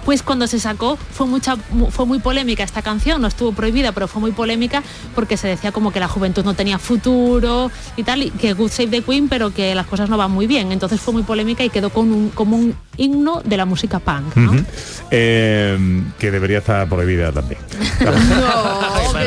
[0.06, 3.91] pues cuando se sacó fue mucha mu- fue muy polémica esta canción, no estuvo prohibida,
[3.91, 4.84] pero fue muy polémica
[5.16, 8.70] porque se decía como que la juventud no tenía futuro y tal, y que Good
[8.70, 10.72] Save the Queen, pero que las cosas no van muy bien.
[10.72, 14.38] Entonces fue muy polémica y quedó con un, como un himno de la música punk.
[14.38, 14.63] Ujú.
[15.11, 15.77] Eh,
[16.19, 17.61] que debería estar prohibida también.
[17.99, 18.13] pero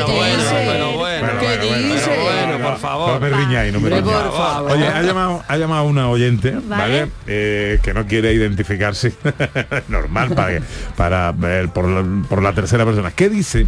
[0.07, 0.97] bueno, pero bueno,
[1.39, 2.19] ¿Qué dice?
[2.21, 3.13] bueno, por favor.
[3.13, 4.05] No me riñáis, no me riñáis.
[4.05, 4.71] por favor.
[4.71, 7.07] Oye, ha llamado, ha llamado una oyente, ¿vale?
[7.27, 9.13] Eh, que no quiere identificarse.
[9.87, 10.63] Normal para, que-
[10.95, 13.11] para ver por, la, por la tercera persona.
[13.11, 13.67] Que dice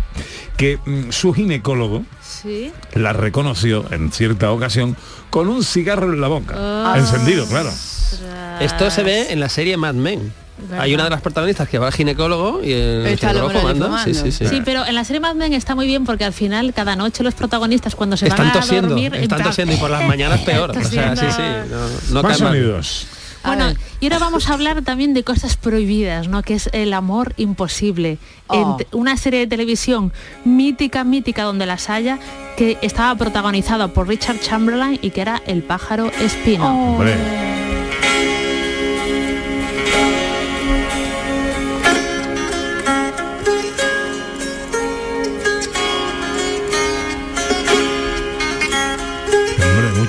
[0.58, 2.72] que mm, su ginecólogo Sí.
[2.93, 4.97] la reconoció en cierta ocasión
[5.30, 6.56] con un cigarro en la boca.
[6.58, 6.95] Ah.
[6.97, 7.70] Encendido, claro.
[8.60, 10.32] Esto se ve en la serie Mad Men.
[10.78, 13.97] Hay una de las protagonistas que va al ginecólogo y el Está ginecólogo fumando.
[14.04, 14.47] Sí, sí, sí.
[14.47, 17.24] Sí, pero en la serie Mad Men está muy bien porque al final cada noche
[17.24, 20.04] los protagonistas cuando se Están van a tosiendo, dormir están en tosiendo y por las
[20.08, 20.72] mañanas peor.
[20.72, 21.41] O sea, sí, sí.
[22.12, 23.08] No, no Más sonidos.
[23.45, 26.43] Bueno, y ahora vamos a hablar también de cosas prohibidas, ¿no?
[26.43, 28.18] Que es el amor imposible.
[28.47, 28.78] Oh.
[28.80, 30.14] En una serie de televisión
[30.45, 32.20] mítica, mítica, donde las haya,
[32.56, 36.93] que estaba protagonizada por Richard Chamberlain y que era El pájaro espino.
[36.93, 37.18] Hombre,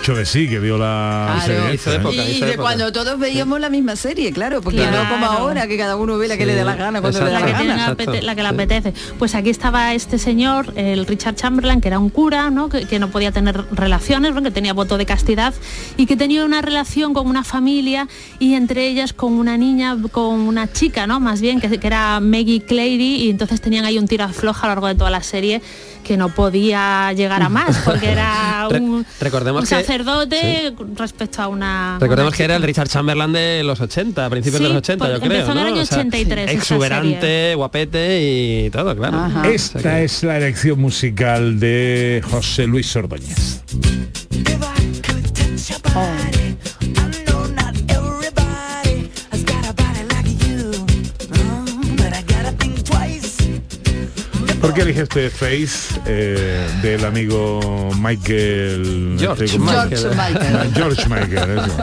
[0.04, 1.62] mucho de sí que vio la Claro.
[1.62, 2.32] serie esta, ¿eh?
[2.36, 5.96] y de cuando todos veíamos la misma serie, claro, porque no como ahora que cada
[5.96, 8.20] uno ve la que le dé la gana cuando le da la la que, tiene
[8.22, 8.92] la, que le apetece.
[9.18, 12.68] Pues aquí estaba este señor, el Richard Chamberlain, que era un cura, ¿no?
[12.68, 14.42] que, que no podía tener relaciones, ¿no?
[14.42, 15.54] que tenía voto de castidad
[15.96, 18.06] y que tenía una relación con una familia
[18.38, 21.18] y entre ellas con una niña, con una chica, ¿no?
[21.18, 24.68] Más bien, que, que era Maggie Clary y entonces tenían ahí un tiro floja a
[24.68, 25.62] lo largo de toda la serie
[26.02, 31.42] que no podía llegar a más porque era Re- un, recordemos un que- sacerdote respecto
[31.42, 32.62] a una Recordemos una que era el.
[32.62, 35.32] Richard Chamberlain de los 80, a principios Sí, de los 80, yo creo.
[35.32, 35.70] empezó en el ¿no?
[35.72, 37.54] año O sea, 83 esta Exuberante, serie.
[37.54, 38.20] guapete
[38.66, 39.28] y todo, claro.
[39.48, 43.62] Esta es la elección musical de José Luis Ordóñez.
[54.64, 59.16] ¿Por qué elige usted Face eh, del amigo Michael?
[59.18, 59.58] George este.
[59.58, 59.90] Michael.
[59.98, 60.72] George Michael.
[60.74, 61.76] George Michael, eso.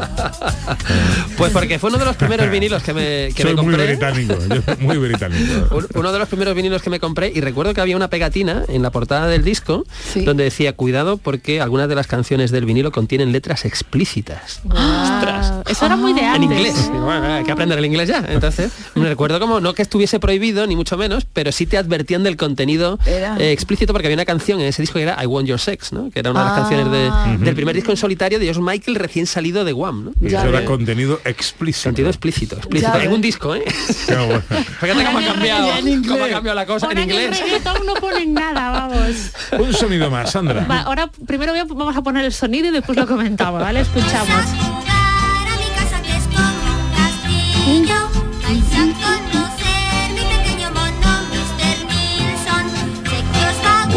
[1.38, 3.88] Pues porque fue uno de los primeros vinilos que me, que Soy me muy compré.
[3.96, 5.68] británico, yo- muy británico.
[5.76, 8.64] Un- Uno de los primeros vinilos que me compré y recuerdo que había una pegatina
[8.68, 9.86] en la portada del disco
[10.26, 14.60] donde decía cuidado porque algunas de las canciones del vinilo contienen letras explícitas.
[14.72, 16.44] Ah, eso era muy de En antes.
[16.58, 16.92] inglés.
[16.92, 18.26] Digo, bueno, hay que aprender el inglés ya.
[18.28, 22.24] Entonces, me recuerdo como no que estuviese prohibido, ni mucho menos, pero sí te advertían
[22.24, 22.71] del contenido
[23.06, 23.38] Era.
[23.38, 25.92] eh, explícito porque había una canción en ese disco que era I Want Your Sex,
[25.94, 26.10] ¿no?
[26.10, 26.62] Que era una de las Ah.
[26.62, 30.12] canciones de- del primer disco en solitario de George Michael recién salido de Guam, ¿no?
[30.22, 31.90] Y eso era contenido explícito.
[31.90, 32.92] Contenido explícito, explícito.
[32.94, 33.16] Ya En ves.
[33.16, 33.64] un disco, ¿eh?
[34.08, 34.42] Qué bueno.
[34.80, 35.68] Fíjate cómo ha cambiado,
[36.08, 37.42] cómo ha cambiado la cosa en Ahora en el inglés.
[37.86, 39.32] no ponen nada, vamos.
[39.60, 40.66] Un sonido más, Sandra.
[40.70, 43.82] Va, ahora primero voy a- vamos a poner el sonido y después lo comentamos, ¿vale?
[43.82, 44.46] Escuchamos.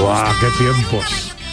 [0.05, 1.44] ¡Guau, gustar qué tiempos!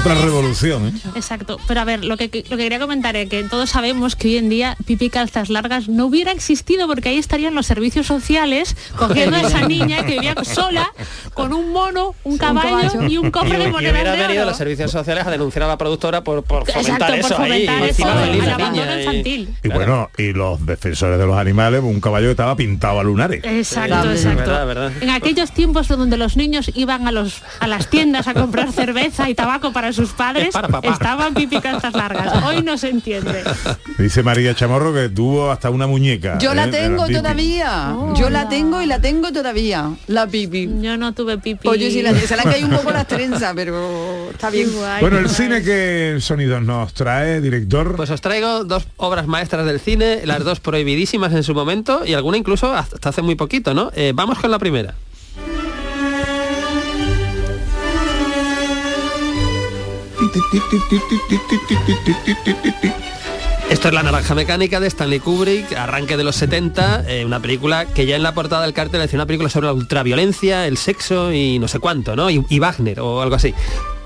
[0.00, 0.92] Otra revolución, ¿eh?
[1.14, 4.28] Exacto, pero a ver, lo que, lo que quería comentar es que todos sabemos que
[4.28, 8.76] hoy en día pipi calzas largas no hubiera existido porque ahí estarían los servicios sociales
[8.96, 10.90] cogiendo a esa niña que vivía sola
[11.34, 13.08] con un mono, un caballo, caballo.
[13.08, 14.50] y un cofre Y, de y monedas hubiera de venido oro.
[14.50, 17.66] los servicios sociales a denunciar a la productora por, por fomentar Exacto, por eso ahí.
[17.66, 19.54] fomentar y encima eso, abandono y- infantil.
[19.62, 23.44] Y bueno, y los defensores de los animales, un caballo que estaba pintado a lunares.
[23.44, 24.38] Exacto, Sí, exacto.
[24.50, 24.92] verdad, verdad.
[25.02, 29.28] En aquellos tiempos donde los niños iban a los a las tiendas a comprar cerveza
[29.28, 30.92] y tabaco para sus padres, Es para papá.
[30.92, 32.42] estaban pipi calzas largas.
[32.44, 33.42] Hoy no se entiende.
[33.98, 36.38] Dice María Chamorro que tuvo hasta una muñeca.
[36.38, 36.54] Yo ¿eh?
[36.54, 37.94] la de tengo todavía.
[38.16, 39.90] Yo la tengo y la tengo todavía.
[40.06, 40.68] La pipi.
[40.80, 41.68] Yo no tuve pipi.
[41.68, 42.14] Yo sí la.
[42.14, 44.70] Se la cae un poco las trenzas, pero está bien.
[45.00, 47.96] Bueno, el cine que sonidos nos trae, director.
[47.96, 52.14] Pues os traigo dos obras maestras del cine, las dos prohibidísimas en su momento y
[52.14, 53.90] alguna incluso hasta hace muy poquito, ¿no?
[53.94, 54.94] Eh, vamos con la primera.
[63.70, 67.86] Esto es La Naranja Mecánica de Stanley Kubrick, arranque de los 70, eh, una película
[67.86, 71.32] que ya en la portada del cartel decía una película sobre la ultraviolencia, el sexo
[71.32, 72.30] y no sé cuánto, ¿no?
[72.30, 73.54] Y, y Wagner o algo así.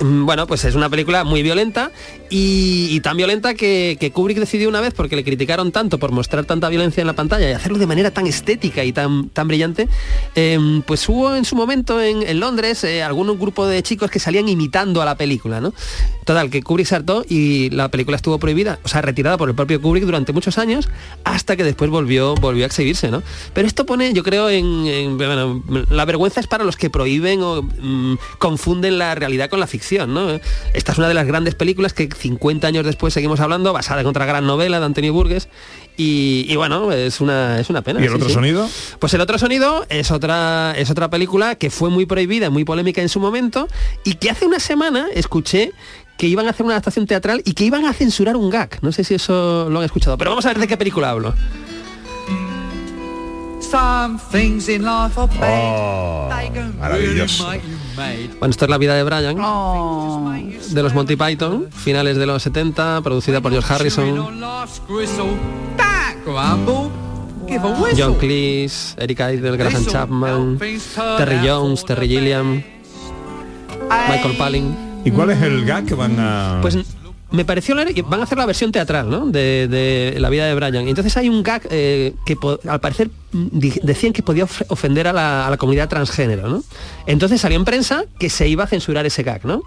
[0.01, 1.91] Mm, Bueno, pues es una película muy violenta
[2.31, 6.45] y, tan violenta que, que Kubrick decidió una vez, porque le criticaron tanto por mostrar
[6.45, 9.89] tanta violencia en la pantalla y hacerlo de manera tan estética y tan, tan brillante,
[10.35, 14.49] eh, pues hubo en su momento en, Londres eh, algún grupo de chicos que salían
[14.49, 15.73] imitando a la película, ¿no?
[16.25, 19.81] Total, que Kubrick se y la película estuvo prohibida, o sea, retirada por el propio
[19.81, 20.89] Kubrick durante muchos años,
[21.23, 23.23] hasta que después volvió, volvió a exhibirse, ¿no?
[23.53, 27.43] Pero esto pone, yo creo, en, en- bueno, la vergüenza es para los que prohíben
[27.43, 30.41] o mm, confunden la realidad con la ficción, ¿no?
[30.73, 34.07] Esta es una de las grandes películas que 50 años después seguimos hablando, basada en
[34.07, 35.49] otra gran novela de Antonio Burgess.
[35.97, 38.01] Y, y bueno, es una, es una pena.
[38.01, 38.35] ¿Y el sí, otro sí.
[38.35, 38.69] sonido?
[38.99, 43.01] Pues el otro sonido es otra, es otra película que fue muy prohibida, muy polémica
[43.01, 43.69] en su momento,
[44.05, 45.73] y que hace una semana escuché
[46.17, 48.79] que iban a hacer una adaptación teatral y que iban a censurar un gag.
[48.83, 51.35] No sé si eso lo han escuchado, pero vamos a ver de qué película hablo.
[53.75, 55.51] Some things in life are bad.
[55.51, 56.29] Oh,
[56.79, 57.45] maravilloso.
[58.39, 60.33] Bueno, esto es La vida de Brian, Oh.
[60.71, 64.29] de los Monty Python, finales de los 70, producida por George Harrison.
[67.99, 70.59] John Cleese, Eric Idle, Graham Chapman,
[71.19, 72.63] Terry Jones, Terry Gilliam,
[74.09, 74.77] Michael Palin.
[75.05, 76.61] ¿Y cuál es el gag que van a...?
[76.63, 76.79] Pues
[77.31, 79.27] me pareció y van a hacer la versión teatral, ¿no?
[79.27, 80.87] De, la vida de Brian.
[80.89, 82.37] Entonces hay un gag eh, que
[82.69, 86.63] al parecer decían que podía of- ofender a la, a la comunidad transgénero, ¿no?
[87.07, 89.63] Entonces salió en prensa que se iba a censurar ese gag, ¿no?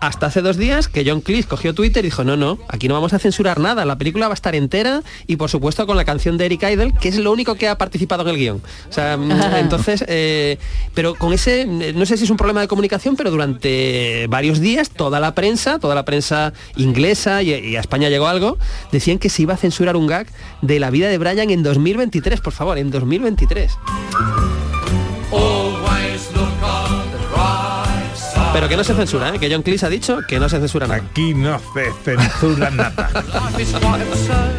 [0.00, 2.94] Hasta hace dos días que John Cleese cogió Twitter y dijo, no, no, aquí no
[2.94, 6.04] vamos a censurar nada, la película va a estar entera y por supuesto con la
[6.04, 8.62] canción de Eric Idle, que es lo único que ha participado en el guion.
[8.88, 10.58] O sea, mm, entonces, eh,
[10.94, 14.90] pero con ese, no sé si es un problema de comunicación, pero durante varios días
[14.90, 18.58] toda la prensa, toda la prensa inglesa y, y a España llegó algo,
[18.92, 20.28] decían que se iba a censurar un gag
[20.62, 23.76] de la vida de Brian en 2023, por favor, en 2023.
[28.52, 29.38] Pero que no se censura, ¿eh?
[29.38, 31.02] que John Cleese ha dicho que no se censura nada.
[31.02, 33.10] Aquí no se censura nada.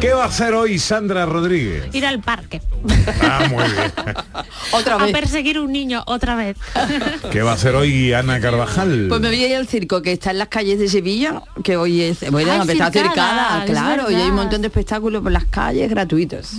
[0.00, 1.92] ¿Qué va a hacer hoy Sandra Rodríguez?
[1.92, 2.62] Ir al parque.
[3.20, 3.92] Ah, muy bien.
[4.72, 5.12] Otra A vez.
[5.12, 6.56] perseguir un niño otra vez.
[7.32, 9.06] ¿Qué va a hacer hoy Ana Carvajal?
[9.08, 11.76] Pues me voy a ir al circo que está en las calles de Sevilla, que
[11.76, 15.44] hoy es, bueno, está circada, es claro, y hay un montón de espectáculos por las
[15.46, 16.52] calles gratuitos.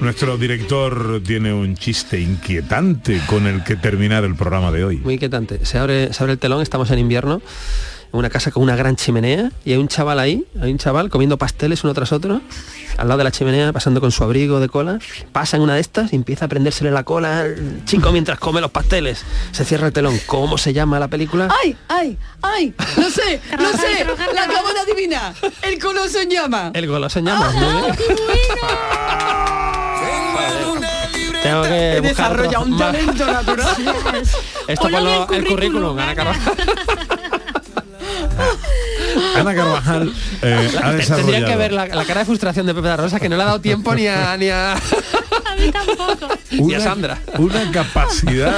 [0.00, 4.96] Nuestro director tiene un chiste inquietante con el que terminar el programa de hoy.
[4.98, 5.64] Muy inquietante.
[5.66, 7.42] Se abre, se abre el telón, estamos en invierno,
[8.12, 11.10] en una casa con una gran chimenea y hay un chaval ahí, hay un chaval
[11.10, 12.40] comiendo pasteles uno tras otro,
[12.96, 15.00] al lado de la chimenea, pasando con su abrigo de cola,
[15.32, 18.60] pasa en una de estas y empieza a prendérsele la cola al chico mientras come
[18.60, 19.24] los pasteles.
[19.50, 20.18] Se cierra el telón.
[20.26, 21.48] ¿Cómo se llama la película?
[21.62, 22.72] ¡Ay, ay, ay!
[22.96, 25.34] No sé, no sé, la acabo de adivinar.
[25.62, 26.70] El coloso en llama.
[26.72, 27.52] El goloso en llamas.
[27.54, 27.84] muy bien.
[31.48, 33.74] Tengo que He desarrollado un talento natural.
[34.66, 36.14] Esto en el currículum, Ana.
[36.14, 36.54] Carvajal.
[39.36, 40.12] Ana Carvajal
[40.42, 43.28] eh, ha Tendría que ver la, la cara de frustración de Pepe da Rosa que
[43.28, 46.28] no le ha dado tiempo ni a ni a, A mí tampoco.
[46.52, 47.18] ni a Sandra.
[47.38, 48.54] una capacidad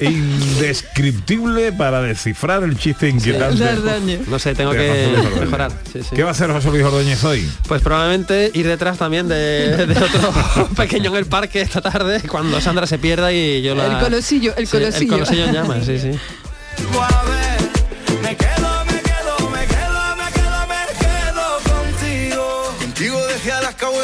[0.00, 3.64] indescriptible para descifrar el chiste inquietante.
[4.28, 5.72] No sé, tengo de que mejorar.
[5.92, 6.08] Sí, sí.
[6.14, 7.48] ¿Qué va a hacer José Luis Ordóñez hoy?
[7.68, 12.60] Pues probablemente ir detrás también de, de otro pequeño en el parque esta tarde cuando
[12.60, 13.86] Sandra se pierda y yo la...
[13.86, 15.12] El colosillo, el Sí, el colosillo.
[15.12, 16.10] colosillo en llamas, sí, sí.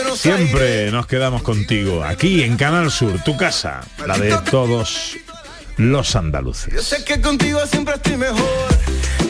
[0.08, 5.18] Buenos Siempre nos quedamos contigo, aquí en Canal Sur, tu casa, la de todos
[5.76, 6.82] los Yo andaluces.
[6.82, 8.68] sé que contigo siempre estoy mejor.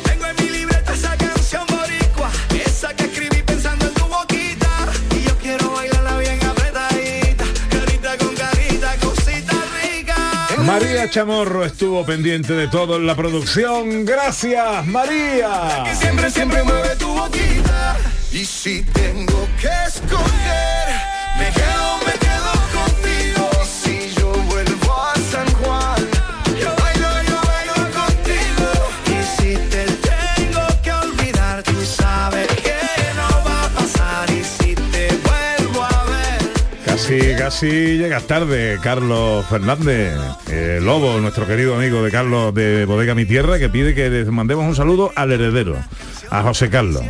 [0.05, 2.31] Tengo en mi libreta esa canción boricua,
[2.65, 4.69] esa que escribí pensando en tu boquita.
[5.17, 10.47] Y yo quiero bailarla bien apretadita, carita con carita, cosita rica.
[10.59, 14.05] María Chamorro estuvo pendiente de todo en la producción.
[14.05, 15.83] Gracias, María.
[15.85, 17.97] Que siempre, siempre mueve tu boquita.
[18.31, 20.87] Y si tengo que escoger,
[21.39, 23.51] me quedo, me quedo contigo.
[23.65, 25.97] Si yo vuelvo a San Juan,
[26.61, 28.69] yo bailo, yo bailo contigo.
[29.07, 32.77] Y si te tengo que olvidar, tú sabes que
[33.17, 34.31] no va a pasar.
[34.31, 36.51] Y si te vuelvo a ver,
[36.85, 40.19] Casi, casi llegas tarde, Carlos Fernández,
[40.51, 44.27] eh, Lobo, nuestro querido amigo de Carlos de Bodega Mi Tierra, que pide que les
[44.27, 45.77] mandemos un saludo al heredero,
[46.31, 47.03] a José Carlos.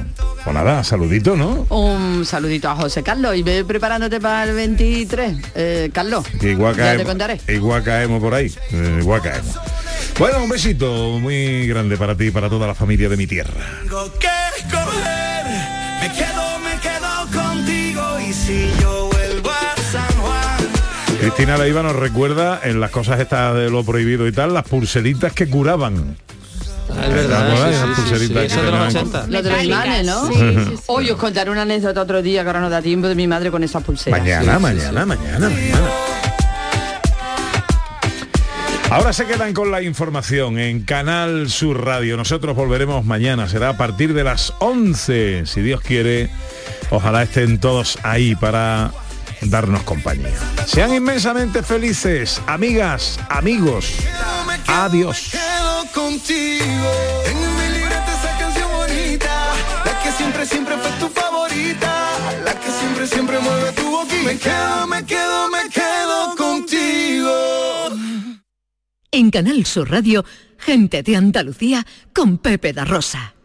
[0.45, 1.67] Pues nada, saludito, ¿no?
[1.69, 5.37] Un saludito a José Carlos y ve preparándote para el 23.
[5.55, 7.41] Eh, Carlos, Que igual ya te caemos, contaré.
[7.49, 9.57] igual caemos por ahí, eh, igual caemos.
[10.19, 13.53] Bueno, un besito muy grande para ti y para toda la familia de mi tierra.
[13.83, 14.29] tengo que
[14.59, 15.45] escoger
[16.01, 21.19] Me quedo, me quedo contigo y si yo vuelvo a San Juan.
[21.21, 25.33] Cristina Leiva nos recuerda en las cosas estas de lo prohibido y tal, las pulseritas
[25.33, 26.17] que curaban.
[26.91, 29.27] Es verdad, los tenían- 80.
[29.29, 30.27] Lo de los imanes, ¿no?
[30.29, 30.83] Sí, sí, sí.
[30.87, 33.51] Hoy os contaré una anécdota otro día que ahora no da tiempo de mi madre
[33.51, 34.19] con esas pulseras.
[34.21, 35.89] Mañana, mañana, mañana, mañana.
[38.91, 42.17] Ahora se quedan con la información en Canal Sur Radio.
[42.17, 46.31] Nosotros volveremos mañana, será a partir de las 11, si Dios quiere.
[46.91, 48.91] Ojalá estén todos ahí para
[49.43, 50.39] darnos compañía.
[50.67, 53.95] Sean inmensamente felices, amigas, amigos.
[54.67, 55.33] Adiós.
[60.19, 61.91] siempre, siempre fue tu favorita,
[62.45, 64.25] la que siempre, siempre mueve tu boquita.
[64.25, 67.31] Me quedo, me quedo, me quedo contigo.
[69.11, 70.25] En Canal Sur Radio,
[70.59, 73.38] gente de Andalucía con Pepe da Rosa.